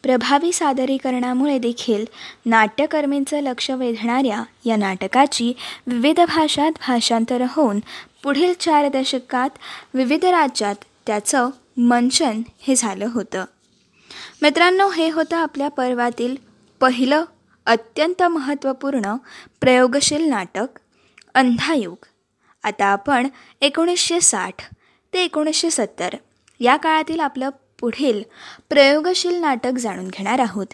प्रभावी 0.02 0.52
सादरीकरणामुळे 0.52 1.59
देखील 1.59 2.05
नाट्यकर्मींचं 2.47 3.40
लक्ष 3.40 3.71
वेधणाऱ्या 3.71 4.43
या 4.64 4.76
नाटकाची 4.76 5.52
विविध 5.87 6.21
भाषात 6.21 6.73
भाषांतर 6.73 7.45
होऊन 7.49 7.81
पुढील 8.23 8.55
चार 8.61 8.88
दशकात 8.88 9.50
विविध 9.95 10.25
राज्यात 10.25 10.75
त्याचं 11.07 11.50
मंचन 11.76 12.43
हे 12.61 12.76
झालं 12.76 13.07
होतं. 13.14 13.45
मित्रांनो 14.43 14.90
हे 14.90 15.11
होतं 15.11 15.37
आपल्या 15.37 15.69
पर्वातील 15.69 16.37
पहिलं 16.81 17.25
अत्यंत 17.67 18.23
महत्त्वपूर्ण 18.23 19.14
प्रयोगशील 19.61 20.28
नाटक 20.28 20.78
अंधायुग. 21.35 22.05
आता 22.64 22.87
आपण 22.87 23.28
एकोणीसशे 23.61 24.21
साठ 24.21 24.55
ते 25.12 25.23
एकोणीसशे 25.25 25.71
सत्तर 25.71 26.14
या 26.61 26.76
काळातील 26.76 27.21
आपलं 27.21 27.51
पुढील 27.79 28.23
प्रयोगशील 28.69 29.35
नाटक 29.35 29.73
जाणून 29.79 30.09
घेणार 30.09 30.38
आहोत. 30.38 30.67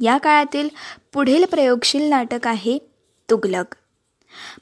या 0.00 0.18
काळातील 0.18 0.68
पुढील 1.12 1.44
प्रयोगशील 1.44 2.02
नाटक 2.02 2.46
आहे 2.46 2.78
तुघलक. 3.30 3.76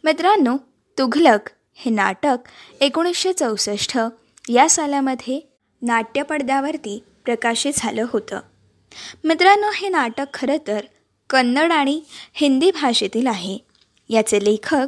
मित्रांनो 0.04 0.56
तुघलक 0.98 1.50
हे 1.74 1.90
नाटक 1.90 2.38
एकोणीसशे 2.80 3.32
चौसष्ट 3.32 3.98
या 4.48 4.68
सालामध्ये 4.68 5.40
नाट्यपडद्यावरती 5.82 7.04
प्रकाशित 7.24 7.72
झालं 7.76 8.06
होतं. 8.08 8.40
मित्रांनो 9.24 9.66
हे 9.74 9.88
नाटक 9.88 10.26
खरं 10.34 10.56
तर 10.66 10.80
कन्नड 11.30 11.72
आणि 11.72 12.02
हिंदी 12.34 12.70
भाषेतील 12.70 13.26
आहे. 13.26 13.58
याचे 14.08 14.44
लेखक 14.44 14.86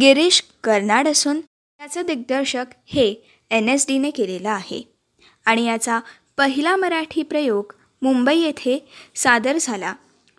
गिरीश 0.00 0.44
कर्नाड 0.64 1.08
असून 1.08 1.40
याचं 1.80 2.02
दिग्दर्शक 2.02 2.64
हे 2.86 3.14
एन 3.50 3.68
एस 3.68 3.84
डीने 3.88 4.10
केलेलं 4.10 4.50
आहे. 4.50 4.92
आणि 5.46 5.66
याचा 5.66 6.00
पहिला 6.40 6.76
मराठी 6.76 7.22
प्रयोग 7.22 7.72
मुंबई 8.02 8.38
येथे 8.38 8.88
सादर 9.14 9.58
झाला. 9.60 9.94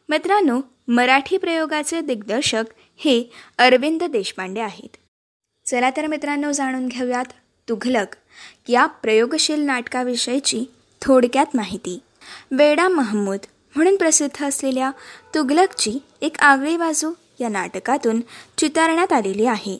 मित्रांनो 0.10 0.62
मराठी 0.88 1.38
प्रयोगाचे 1.38 2.02
दिग्दर्शक 2.02 2.64
हे 2.98 3.32
अरविंद 3.58 4.04
देशपांडे 4.04 4.62
आहेत. 4.62 4.98
चला 5.68 5.90
तर 5.90 6.08
मित्रांनो 6.08 6.52
जाणून 6.52 6.88
घेऊयात 6.88 7.26
तुघलक 7.70 8.16
या 8.68 8.86
प्रयोगशील 8.86 9.62
नाटकाविषयीची 9.62 10.66
थोडक्यात 11.02 11.46
माहिती. 11.54 12.00
वेडा 12.52 12.88
महमूद 12.88 13.40
म्हणून 13.76 13.96
प्रसिद्ध 13.96 14.46
असलेल्या 14.46 14.92
तुघलकची 15.36 15.98
एक 16.22 16.40
आगळी 16.40 16.78
बाजू 16.78 17.14
या 17.40 17.50
नाटकातून 17.50 18.22
चितारण्यात 18.58 19.14
आलेली 19.14 19.46
आहे. 19.46 19.78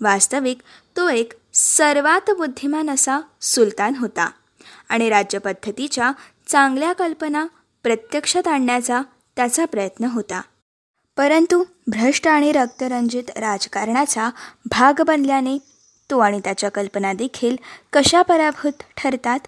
वास्तविक 0.00 0.58
तो 0.96 1.08
एक 1.08 1.32
सर्वात 1.54 2.30
बुद्धिमान 2.30 2.90
असा 2.90 3.20
सुलतान 3.40 3.94
होता. 3.94 4.30
आणि 4.88 5.08
राज्यपद्धतीच्या 5.08 6.12
चांगल्या 6.46 6.92
कल्पना 6.92 7.46
प्रत्यक्षात 7.82 8.48
आणण्याचा 8.48 9.02
त्याचा 9.36 9.64
प्रयत्न 9.64 10.04
होता. 10.04 10.40
परंतु 11.16 11.64
भ्रष्ट 11.86 12.28
आणि 12.28 12.52
रक्तरंजित 12.52 13.30
राजकारणाचा 13.36 14.30
भाग 14.70 15.02
बनल्याने 15.02 15.58
तो 16.10 16.18
आणि 16.18 16.40
त्याच्या 16.44 16.70
कल्पना 16.70 17.12
देखील 17.12 17.56
कशा 17.92 18.22
पराभूत 18.22 18.72
ठरतात 18.96 19.38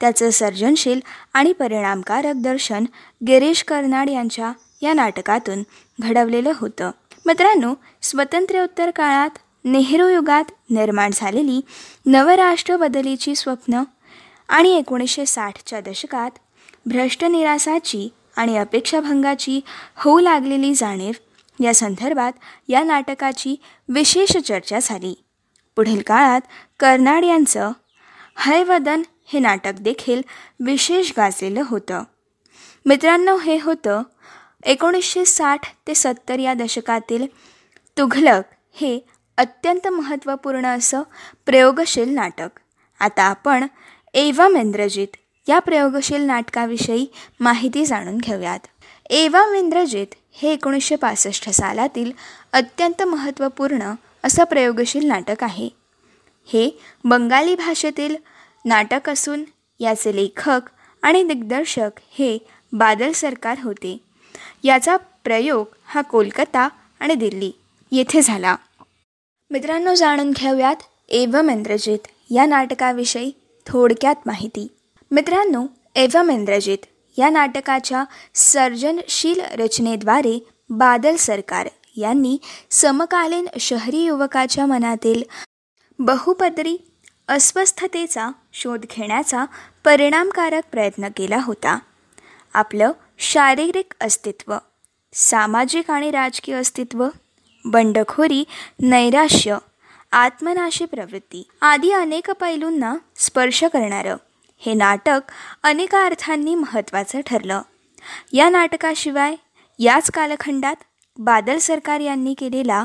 त्याचं 0.00 0.30
सर्जनशील 0.30 1.00
आणि 1.34 1.52
परिणामकारक 1.52 2.34
दर्शन 2.36 2.84
गिरीश 3.26 3.62
कर्नाड 3.62 4.10
यांच्या 4.10 4.52
या 4.82 4.92
नाटकातून 4.92 5.62
घडवलेलं 6.00 6.52
होतं. 6.56 6.90
मित्रांनो 7.26 7.74
स्वातंत्र्योत्तर 8.02 8.90
काळात 8.90 9.30
नेहरू 9.64 10.08
युगात 10.08 10.44
निर्माण 10.70 11.10
झालेली 11.14 11.60
नवराष्ट्र 12.06 12.76
बदलीची 12.76 13.34
स्वप्न 13.34 13.82
आणि 14.48 14.76
एकोणीसशे 14.76 15.26
साठच्या 15.26 15.80
दशकात 15.80 16.30
भ्रष्ट 16.86 17.24
निरासाची 17.24 18.08
आणि 18.36 18.56
अपेक्षाभंगाची 18.58 19.60
होऊ 19.96 20.20
लागलेली 20.20 20.74
जाणीव 20.74 21.12
या 21.60 21.74
संदर्भात 21.74 22.32
या 22.68 22.82
नाटकाची 22.82 23.56
विशेष 23.88 24.36
चर्चा 24.36 24.78
झाली. 24.82 25.14
पुढील 25.76 26.02
काळात 26.06 26.40
कर्नाड 26.80 27.24
यांचं 27.24 27.70
हयवदन 28.36 29.02
हे 29.32 29.38
नाटक 29.38 29.72
देखील 29.80 30.22
विशेष 30.60 31.12
गाजलेलं 31.16 31.62
होतं. 31.66 32.02
मित्रांनो 32.86 33.36
हे 33.36 33.58
होतं 33.62 34.02
एकोणीसशे 34.64 35.24
साठ 35.24 35.60
ते 35.86 35.94
सत्तर 35.94 36.38
या 36.38 36.54
दशकातील 36.54 37.26
तुघलक 37.98 38.42
हे 38.72 38.98
अत्यंत 39.36 39.88
महत्त्वपूर्ण 39.88 40.66
असं 40.66 41.02
प्रयोगशील 41.46 42.14
नाटक. 42.14 42.48
आता 43.00 43.22
आपण 43.22 43.66
एवम 44.14 44.56
इंद्रजित 44.56 45.08
या 45.48 45.58
प्रयोगशील 45.58 46.22
नाटकाविषयी 46.22 47.06
माहिती 47.40 47.86
जाणून 47.86 48.18
घेऊयात. 48.18 48.58
एवम 49.10 49.54
इंद्रजित 49.54 50.06
हे 50.32 50.52
एकोणीसशे 50.52 50.96
पासष्ट 50.96 51.50
सालातील 51.50 52.12
अत्यंत 52.52 53.02
महत्त्वपूर्ण 53.02 53.92
असं 54.24 54.44
प्रयोगशील 54.44 55.06
नाटक 55.06 55.44
आहे. 55.44 55.68
हे 56.46 56.80
बंगाली 57.04 57.54
भाषेतील 57.54 58.16
नाटक 58.64 59.10
असून 59.10 59.44
याचे 59.80 60.16
लेखक 60.16 60.60
आणि 61.02 61.24
दिग्दर्शक 61.24 61.90
हे 62.18 62.38
बादल 62.72 63.12
सरकार 63.12 63.58
होते. 63.62 63.98
याचा 64.64 64.96
प्रयोग 64.96 65.66
हा 65.84 66.02
कोलकाता 66.02 66.68
आणि 67.00 67.14
दिल्ली 67.14 67.52
येथे 67.90 68.22
झाला. 68.22 68.56
मित्रांनो 69.50 69.94
जाणून 69.94 70.30
घेऊयात 70.30 70.76
एवम 71.08 71.50
इंद्रजित 71.50 71.98
या 72.30 72.46
नाटकाविषयी 72.46 73.32
थोडक्यात 73.66 74.14
माहिती. 74.26 74.66
मित्रांनो 75.10 75.66
एवम 75.94 76.30
इंद्रजित 76.30 76.78
या 77.18 77.30
नाटकाच्या 77.30 78.04
सर्जनशील 78.34 79.40
रचनेद्वारे 79.40 80.46
बादल 80.70 81.16
सरकार 81.16 81.68
यांनी 81.96 82.38
समकालीन 82.70 83.48
शहरी 83.60 83.98
युवकाच्या 83.98 84.66
मनातील 84.66 85.22
बहुपदरी 85.98 86.76
अस्वस्थतेचा 87.28 88.28
शोध 88.52 88.86
घेण्याचा 88.96 89.44
परिणामकारक 89.84 90.62
प्रयत्न 90.70 91.08
केला 91.16 91.38
होता. 91.42 91.78
आपलं 92.54 92.92
शारीरिक 93.18 93.92
अस्तित्व 94.00 94.56
सामाजिक 95.14 95.90
आणि 95.90 96.10
राजकीय 96.10 96.54
अस्तित्व 96.54 97.08
बंडखोरी 97.64 98.44
नैराश्य 98.80 99.58
आत्मनाशी 100.12 100.84
प्रवृत्ती. 100.84 101.48
आदी 101.60 101.90
अनेक 101.90 102.30
पैलूंना 102.30 102.94
स्पर्श 103.16 103.64
करणारं. 103.64 104.16
हे 104.58 104.74
नाटक 104.74 105.20
अनेक 105.62 105.94
अर्थांनी 105.94 106.54
महत्त्वाचं 106.54 107.20
ठरलं. 107.20 107.62
या 108.32 108.48
नाटकाशिवाय 108.48 109.34
याच 109.78 110.10
कालखंडात 110.10 110.76
बादल 111.18 111.58
सरकार 111.58 112.00
यांनी 112.00 112.34
केलेला 112.34 112.84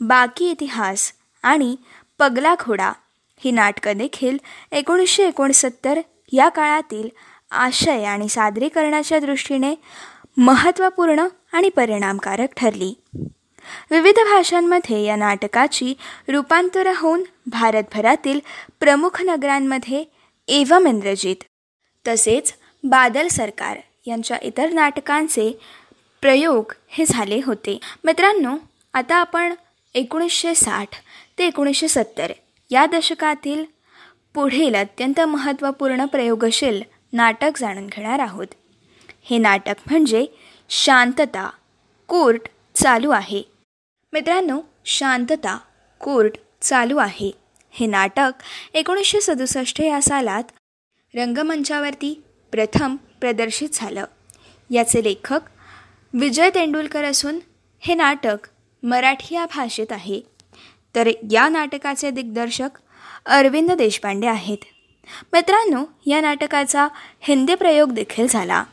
बाकी 0.00 0.50
इतिहास 0.50 1.12
आणि 1.42 1.76
पगला 2.18 2.54
घोडा 2.60 2.92
ही 3.38 3.50
नाटकं 3.50 3.96
देखील 3.96 4.38
एकोणीसशे 4.72 5.28
एकोणसत्तर 5.28 6.00
या 6.32 6.48
काळातील 6.48 7.08
आशय 7.50 8.04
आणि 8.04 8.28
सादरीकरणाच्या 8.28 9.18
दृष्टीने 9.18 9.74
महत्त्वपूर्ण 10.36 11.26
आणि 11.52 11.68
परिणामकारक 11.68 12.48
ठरली. 12.56 12.94
विविध 13.90 14.18
भाषांमध्ये 14.18 15.02
या 15.04 15.16
नाटकाची 15.16 15.94
रूपांतर 16.28 16.92
होऊन 16.96 17.22
भारतभरातील 17.46 18.40
प्रमुख 18.80 19.22
नगरांमध्ये 19.22 20.04
एवम 20.48 20.86
इंद्रजित 20.86 21.44
तसेच 22.08 22.54
बादल 22.84 23.28
सरकार 23.28 23.78
यांच्या 24.06 24.38
इतर 24.42 24.70
नाटकांचे 24.70 25.50
प्रयोग 26.20 26.72
हे 26.88 27.04
झाले 27.06 27.40
होते. 27.46 27.78
मित्रांनो 28.04 28.56
आता 28.94 29.16
आपण 29.16 29.54
एकोणीसशे 29.94 30.54
साठ 30.54 30.88
ते 31.38 31.46
एकोणीसशे 31.46 31.88
सत्तर 31.88 32.32
या 32.70 32.86
दशकातील 32.86 33.64
पुढील 34.34 34.74
अत्यंत 34.74 35.20
महत्त्वपूर्ण 35.20 36.04
प्रयोगशील 36.04 36.82
नाटक 37.12 37.58
जाणून 37.58 37.86
घेणार 37.86 38.18
आहोत. 38.18 38.46
हे 39.24 39.38
नाटक 39.38 39.74
म्हणजे 39.86 40.26
शांतता 40.68 41.50
कोर्ट 42.08 42.48
चालू 42.74 43.10
आहे. 43.10 43.42
मित्रांनो 44.12 44.60
शांतता 44.84 45.58
कोर्ट 46.00 46.32
चालू 46.62 46.96
आहे. 46.96 47.30
हे 47.70 47.86
नाटक 47.86 48.32
एकोणीसशे 48.74 49.20
सदुसष्ट 49.20 49.80
या 49.80 50.02
सालात 50.02 50.42
रंगमंचावरती 51.14 52.22
प्रथम 52.52 52.96
प्रदर्शित 52.96 53.68
झालं. 53.72 54.04
याचे 54.70 55.04
लेखक 55.04 55.40
विजय 56.14 56.50
तेंडुलकर 56.54 57.04
असून 57.04 57.38
हे 57.80 57.94
नाटक 57.94 58.48
मराठी 58.82 59.34
या 59.34 59.46
भाषेत 59.46 59.86
आहे. 59.90 60.20
तर 60.94 61.08
या 61.30 61.48
नाटकाचे 61.48 62.10
दिग्दर्शक 62.10 62.68
अरविंद 63.26 63.72
देशपांडे 63.72 64.26
आहेत. 64.26 64.58
मित्रांनो 65.32 65.84
या 66.06 66.20
नाटकाचा 66.20 66.88
हिंदी 67.20 67.54
प्रयोग 67.54 67.92
देखील 67.92 68.26
झाला. 68.26 68.64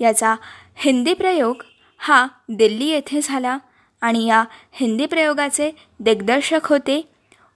याचा 0.00 0.34
हिंदी 0.76 1.14
प्रयोग 1.14 1.62
हा 1.98 2.26
दिल्ली 2.48 2.86
येथे 2.86 3.20
झाला. 3.22 3.58
आणि 4.04 4.26
या 4.26 4.44
हिंदी 4.72 5.06
प्रयोगाचे 5.06 5.70
दिग्दर्शक 6.00 6.60
होते 6.64 7.08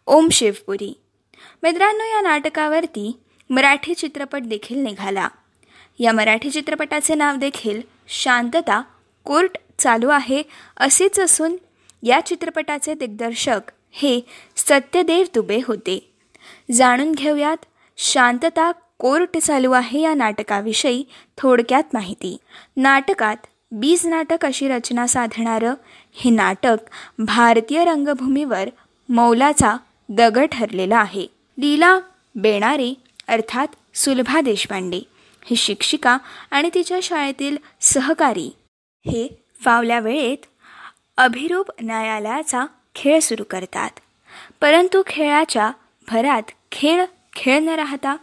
ओम 0.06 0.28
शिवपुरी. 0.28 1.00
मित्रांनो 1.62 2.04
या 2.04 2.20
नाटकावरती 2.20 3.18
मराठी 3.50 3.94
चित्रपट 3.94 4.42
देखील 4.42 4.78
निघाला. 4.78 5.28
या 5.98 6.12
मराठी 6.12 6.50
चित्रपटाचे 6.50 7.14
नाव 7.14 7.36
देखील 7.36 7.82
शांतता 8.08 8.82
कोर्ट 9.24 9.58
चालू 9.78 10.08
आहे 10.08 10.42
असेच 10.76 11.20
असून 11.20 11.56
या 12.02 12.20
चित्रपटाचे 12.26 12.94
दिग्दर्शक 12.94 13.60
हे 13.92 14.20
सत्यदेव 14.56 15.26
दुबे 15.34 15.60
होते. 15.66 16.12
जाणून 16.72 17.12
घेऊयात 17.12 17.64
शांतता 17.96 18.72
कोर्ट 18.98 19.38
चालू 19.38 19.72
आहे 19.72 20.00
या 20.00 20.14
नाटकाविषयी 20.14 21.04
थोडक्यात 21.38 21.84
माहिती. 21.92 22.36
नाटकात 22.76 23.36
बीज 23.70 24.06
नाटक 24.06 24.44
अशी 24.44 24.68
रचना 24.68 25.06
साधणारं 25.06 25.74
हे 26.12 26.30
नाटक 26.30 26.76
भारतीय 27.18 27.84
रंगभूमीवर 27.84 28.68
मौलाचा 29.08 29.76
दगड 30.08 30.46
ठरलेला 30.52 30.96
आहे. 30.96 31.26
लीला 31.58 31.98
बेणारे 32.34 32.94
अर्थात 33.28 33.66
सुलभा 33.94 34.40
देशपांडे. 34.40 35.00
ही 35.44 35.56
शिक्षिका 35.56 36.18
आणि 36.50 36.70
तिच्या 36.74 36.98
शाळेतील 37.02 37.56
सहकारी. 37.80 38.50
हे 39.06 39.44
फावल्या 39.64 40.00
वेळेत 40.00 40.46
अभिरूप 41.16 41.70
न्यायालयाचा 41.82 42.64
खेळ 42.94 43.20
सुरू 43.20 43.44
करतात. 43.50 43.90
परंतु 44.60 45.02
खेळाच्या 45.06 45.70
भरात 46.08 46.42
खेळ 46.72 47.04
खेळ 47.32 47.58
न 47.58 47.68
राहता 47.68 48.16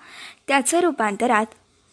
त्याचं 0.47 0.79
रूपांतरात 0.79 1.45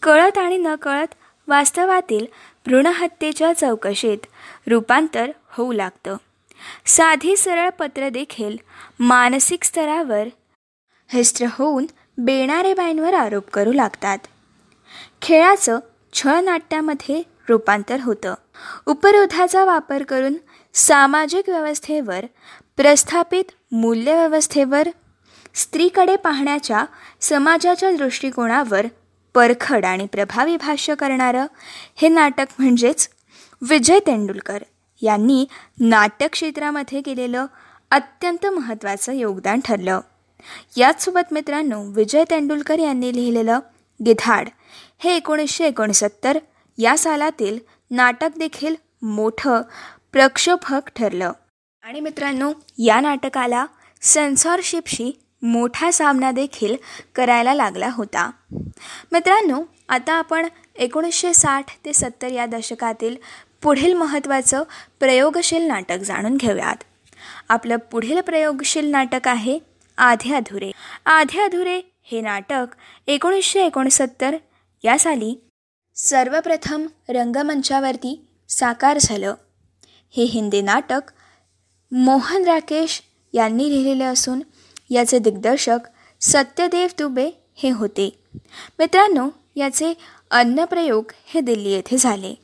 कळत 0.03 0.38
आणि 0.38 0.57
नकळत 0.57 1.15
वास्तवातील 1.49 2.27
भ्रूणहत्येच्या 2.66 3.53
चौकशीत 3.53 4.18
रूपांतर 4.68 5.31
होऊ 5.51 5.72
लागतं. 5.72 6.16
साधी 6.87 7.37
सरळ 7.37 7.70
पत्र 7.70 8.09
देखील 8.09 8.57
मानसिक 9.01 9.64
स्तरावर 9.64 10.25
हिस्त्र 11.09 11.46
होऊन 11.53 11.87
बेणारेबाईंवर 12.18 13.14
आरोप 13.14 13.51
करू 13.51 13.72
लागतात. 13.72 14.18
खेळाचं 15.22 15.79
छळनाट्यामध्ये 16.12 17.22
रूपांतर 17.48 17.96
होतं. 18.01 18.35
उपरोधाचा 18.87 19.64
वापर 19.64 20.03
करून 20.03 20.35
सामाजिक 20.75 21.48
व्यवस्थेवर 21.48 22.25
प्रस्थापित 22.77 23.44
मूल्यव्यवस्थेवर 23.72 24.88
स्त्रीकडे 25.55 26.16
पाहण्याच्या 26.16 26.85
समाजाच्या 27.20 27.90
दृष्टिकोनावर 27.92 28.87
परखड 29.35 29.85
आणि 29.85 30.07
प्रभावी 30.07 30.57
भाष्य 30.57 30.95
करणारं 30.95 31.47
हे 31.97 32.09
नाटक 32.09 32.47
म्हणजेच 32.59 33.09
विजय 33.62 33.99
तेंडुलकर 33.99 34.62
यांनी 35.03 35.47
नाट्य 35.81 36.29
क्षेत्रामध्ये 36.29 37.01
केलेलं 37.01 37.47
अत्यंत 37.90 38.47
महत्त्वाचं 38.47 39.12
योगदान 39.12 39.61
ठरलं. 39.61 40.01
याचसोबत 40.77 41.33
मित्रांनो 41.33 41.83
विजय 41.83 42.25
तेंडुलकर 42.31 42.79
यांनी 42.79 43.14
लिहिलेलं 43.14 43.59
गिधाड 44.07 44.49
हे 44.99 45.16
एकोणीसशे 45.16 45.66
एकोणसत्तर 45.66 46.38
या 46.79 46.99
सालातील 46.99 47.59
नाटक 47.90 48.31
देखील 48.38 48.75
मोठं 49.03 49.62
प्रक्षोभक 50.12 50.88
ठरलं. 50.97 51.33
आणि 51.83 52.01
मित्रांनो 52.01 52.53
या 52.79 53.01
नाटकाला 53.01 53.66
सेन्सॉरशिपशी 54.03 55.21
मोठा 55.42 55.90
सामना 55.90 56.31
देखील 56.31 56.76
करायला 57.14 57.55
लागला 57.55 57.88
होता. 57.92 58.31
मित्रांनो 59.12 59.62
आता 59.88 60.12
आपण 60.12 60.48
एकोणीसशे 60.76 61.35
साठ 61.35 61.64
ते 61.85 61.92
सत्तर 61.92 62.28
या 62.28 62.46
दशकातील 62.46 63.16
पुढील 63.62 63.94
महत्त्वाचं 63.94 64.62
प्रयोगशील 65.00 65.62
नाटक 65.62 65.98
जाणून 65.98 66.37
घेऊयात. 66.37 66.76
आपलं 67.48 67.76
पुढील 67.76 68.20
प्रयोगशील 68.20 68.87
नाटक 68.87 69.28
आहे 69.28 69.59
आधे 69.98 70.35
अधुरे. 70.35 70.70
आधे 71.07 71.40
अधुरे 71.40 71.81
हे 72.02 72.20
नाटक 72.20 72.66
एकोणीसशे 73.07 73.66
एकोणसत्तर 73.66 74.37
या 74.85 74.98
साली 74.98 75.40
सर्वप्रथम 75.96 76.87
रंगमंचावरती 77.09 78.26
साकार 78.48 78.98
झालं. 79.00 79.35
हे 80.16 80.24
हिंदी 80.24 80.61
नाटक 80.61 81.00
मोहन 81.92 82.44
राकेश 82.44 83.02
यांनी 83.33 83.70
लिहिलेले 83.70 84.05
असून 84.05 84.40
याचे 84.92 85.18
दिग्दर्शक 85.18 85.78
सत्यदेव 86.20 86.88
दुबे 86.98 87.31
हे 87.55 87.70
होते. 87.70 88.18
मित्रांनो 88.78 89.28
याचे 89.57 89.92
अन्नप्रयोग 90.31 91.05
हे 91.26 91.40
दिल्ली 91.40 91.70
येथे 91.70 91.96
झाले. 91.96 92.35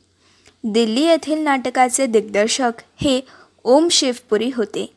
दिल्ली 0.63 1.01
येथील 1.01 1.39
नाटकाचे 1.39 2.05
दिग्दर्शक 2.05 2.71
हे 3.01 3.21
ओम 3.63 3.87
शिवपुरी 3.87 4.51
होते. 4.55 4.95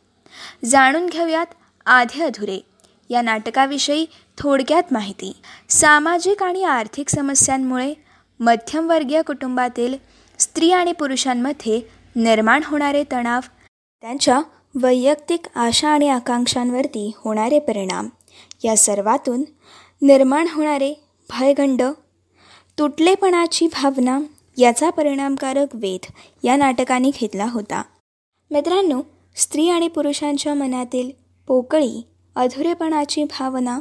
जाणून 0.65 1.07
घेऊयात 1.07 1.47
आधे 1.87 2.23
अधुरे 2.25 2.61
या 3.11 3.23
नाटकाविषयी 3.23 4.07
थोडक्यात 4.39 4.93
माहिती. 4.93 5.33
सामाजिक 5.69 6.43
आणि 6.43 6.65
आर्थिक 6.65 7.09
समस्यांमुळे 7.09 7.95
मध्यमवर्गीय 8.41 9.23
कुटुंबातील 9.23 9.95
स्त्री 10.39 10.73
आणि 10.73 10.93
पुरुषांमध्ये 10.93 11.81
निर्माण 12.17 12.61
होणारे 12.65 13.05
तणाव 13.13 13.41
त्यांच्या 14.01 14.41
वैयक्तिक 14.75 15.47
आशा 15.55 15.89
आणि 15.89 16.09
आकांक्षांवरती 16.09 17.13
होणारे 17.17 17.59
परिणाम. 17.59 18.09
या 18.65 18.77
सर्वातून 18.77 19.45
निर्माण 20.03 20.47
होणारे 20.53 20.95
भयगंड 21.31 21.83
तुटलेपणाची 22.79 23.67
भावना 23.67 24.21
याचा 24.59 24.91
परिणामकारक 24.91 25.69
वेध 25.75 26.07
या 26.45 26.57
नाटकाने 26.57 27.11
घेतला 27.11 27.47
होता. 27.47 27.83
मित्रांनो 28.51 29.03
स्त्री 29.37 29.69
आणि 29.69 29.89
पुरुषांच्या 29.89 30.55
मनातील 30.55 31.11
पोकळी 31.47 32.07
अधुरेपणाची 32.37 33.25
भावना 33.25 33.81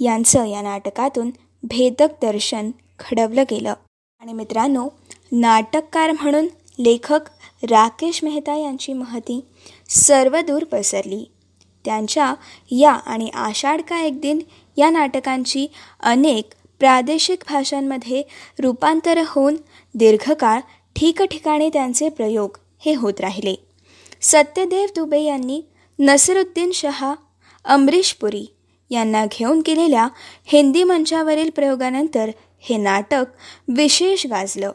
यांचं 0.00 0.44
या 0.44 0.62
नाटकातून 0.62 1.30
भेदक 1.62 2.08
दर्शन 2.22 2.70
घडवलं 3.00 3.42
गेलं. 3.50 3.74
आणि 4.20 4.32
मित्रांनो 4.32 4.88
नाटककार 5.32 6.10
म्हणून 6.10 6.46
लेखक 6.78 7.20
राकेश 7.62 8.24
मेहता 8.24 8.56
यांची 8.56 8.92
महती 8.92 9.40
सर्वदूर 9.88 10.64
पसरली. 10.64 11.30
त्यांच्या 11.84 12.34
या 12.70 12.92
आणि 12.92 13.28
आषाढ 13.28 13.80
का 13.80 14.00
एक 14.02 14.20
दिन 14.20 14.38
या 14.76 14.90
नाटकांची 14.90 15.66
अनेक 16.00 16.48
प्रादेशिक 16.78 17.38
भाषांमध्ये 17.48 18.22
रूपांतर 18.60 19.20
होऊन 19.26 19.56
दीर्घकाळ 19.94 20.60
ठिकठिकाणी 20.96 21.68
त्यांचे 21.68 22.08
प्रयोग 22.08 22.56
हे 22.80 22.94
होत 22.94 23.20
राहिले. 23.20 23.54
सत्यदेव 24.20 24.86
दुबे 24.96 25.20
यांनी 25.20 25.62
नसरुद्दीन 25.98 26.70
शहा 26.72 27.14
अमरीश 27.64 28.12
पुरी 28.12 28.46
यांना 28.90 29.26
घेऊन 29.26 29.62
केलेल्या 29.62 30.08
हिंदी 30.44 30.84
मंचावरील 30.84 31.50
प्रयोगानंतर 31.50 32.30
हे 32.60 32.76
नाटक 32.76 33.24
विशेष 33.68 34.26
गाजलं. 34.26 34.72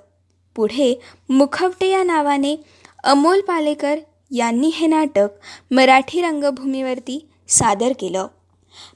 पुढे 0.55 0.99
मुखवटे 1.29 1.87
या 1.87 2.03
नावाने 2.03 2.55
अमोल 3.03 3.41
पालेकर 3.41 3.99
यांनी 4.31 4.67
हे 4.67 4.87
नाटक 4.87 5.27
मराठी 5.71 6.21
रंगभूमीवरती 6.21 7.27
सादर 7.47 7.91
केलं. 7.99 8.27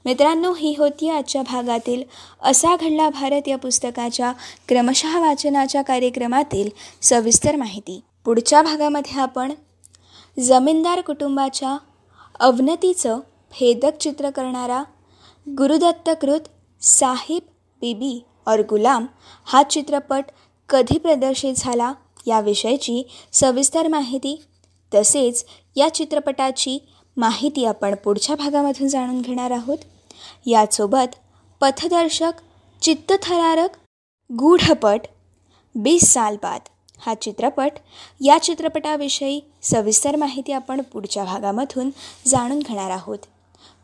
मित्रांनो 0.04 0.52
ही 0.54 0.74
होती 0.78 1.08
आजच्या 1.08 1.42
भागातील 1.42 2.02
असा 2.42 2.76
घडला 2.76 3.08
भारत 3.10 3.48
या 3.48 3.58
पुस्तकाच्या 3.58 4.32
क्रमशः 4.68 5.18
वाचनाच्या 5.20 5.82
कार्यक्रमातील 5.82 6.68
सविस्तर 7.02 7.56
माहिती. 7.56 8.00
पुढच्या 8.24 8.62
भागामध्ये 8.62 9.20
आपण 9.20 9.52
जमीनदार 10.40 11.00
कुटुंबाच्या 11.00 11.76
अवनतीचं 12.40 13.18
भेदक 13.52 13.96
चित्र 14.00 14.30
करणारा 14.30 14.82
गुरुदत्तकृत 15.46 16.40
साहिब 16.80 17.42
बीबी 17.80 18.24
और 18.46 18.62
गुलाम 18.70 19.06
हा 19.44 19.62
चित्रपट 19.62 20.24
कधी 20.68 20.98
प्रदर्शित 20.98 21.54
झाला? 21.56 21.92
याविषयीची 22.26 23.02
सविस्तर 23.32 23.88
माहिती. 23.88 24.42
तसेच 24.92 25.44
या 25.76 25.88
चित्रपटाची 25.94 26.78
माहिती 27.16 27.64
आपण 27.64 27.94
पुढच्या 27.94 28.36
भागामधून 28.36 28.88
जाणून 28.88 29.20
घेणार 29.20 29.50
आहोत. 29.50 29.78
यासोबत 30.46 31.14
पथदर्शक 31.60 32.32
चित्तथरारक 32.82 33.70
गूढपट 34.30 35.00
बीस 35.74 36.12
साल 36.12 36.36
बाद 36.42 36.60
हा 36.98 37.14
चित्रपट 37.14 37.72
या 38.24 38.38
चित्रपटाविषयी 38.38 39.40
सविस्तर 39.62 40.16
माहिती 40.16 40.52
आपण 40.52 40.80
पुढच्या 40.82 41.24
भागामधून 41.24 41.90
जाणून 42.26 42.58
घेणार 42.58 42.90
आहोत. 42.90 43.18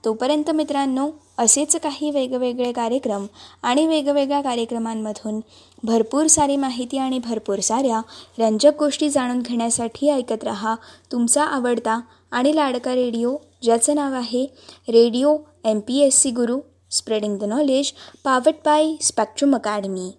तोपर्यंत 0.04 0.50
मित्रांनो 0.50 1.10
असेच 1.38 1.76
काही 1.76 2.10
वेगवेगळे 2.10 2.72
कार्यक्रम 2.72 3.26
आणि 3.62 3.86
वेगवेगळ्या 3.86 4.40
कार्यक्रमांमधून 4.40 5.40
भरपूर 5.82 6.26
सारी 6.26 6.56
माहिती 6.56 6.98
आणि 6.98 7.18
भरपूर 7.18 7.58
साऱ्या 7.58 8.00
रंजक 8.38 8.72
गोष्टी 8.78 9.08
जाणून 9.10 9.42
घेण्यासाठी 9.42 10.10
ऐकत 10.10 10.44
रहा. 10.44 10.74
तुमचा 11.12 11.44
आवडता 11.44 12.00
आणि 12.30 12.56
लाडका 12.56 12.94
रेडिओ 12.94 13.36
ज्याचं 13.62 13.94
नाव 13.94 14.14
आहे 14.14 14.44
radio 14.88 15.36
M 15.64 15.80
P 15.80 15.98
S 15.98 16.20
C 16.20 16.30
Guru 16.30 16.60
spreading 16.90 17.38
the 17.38 17.44
knowledge 17.44 17.92
powered 18.24 18.54
by 18.64 18.94
Spectrum 19.02 19.54
Academy. 19.54 20.10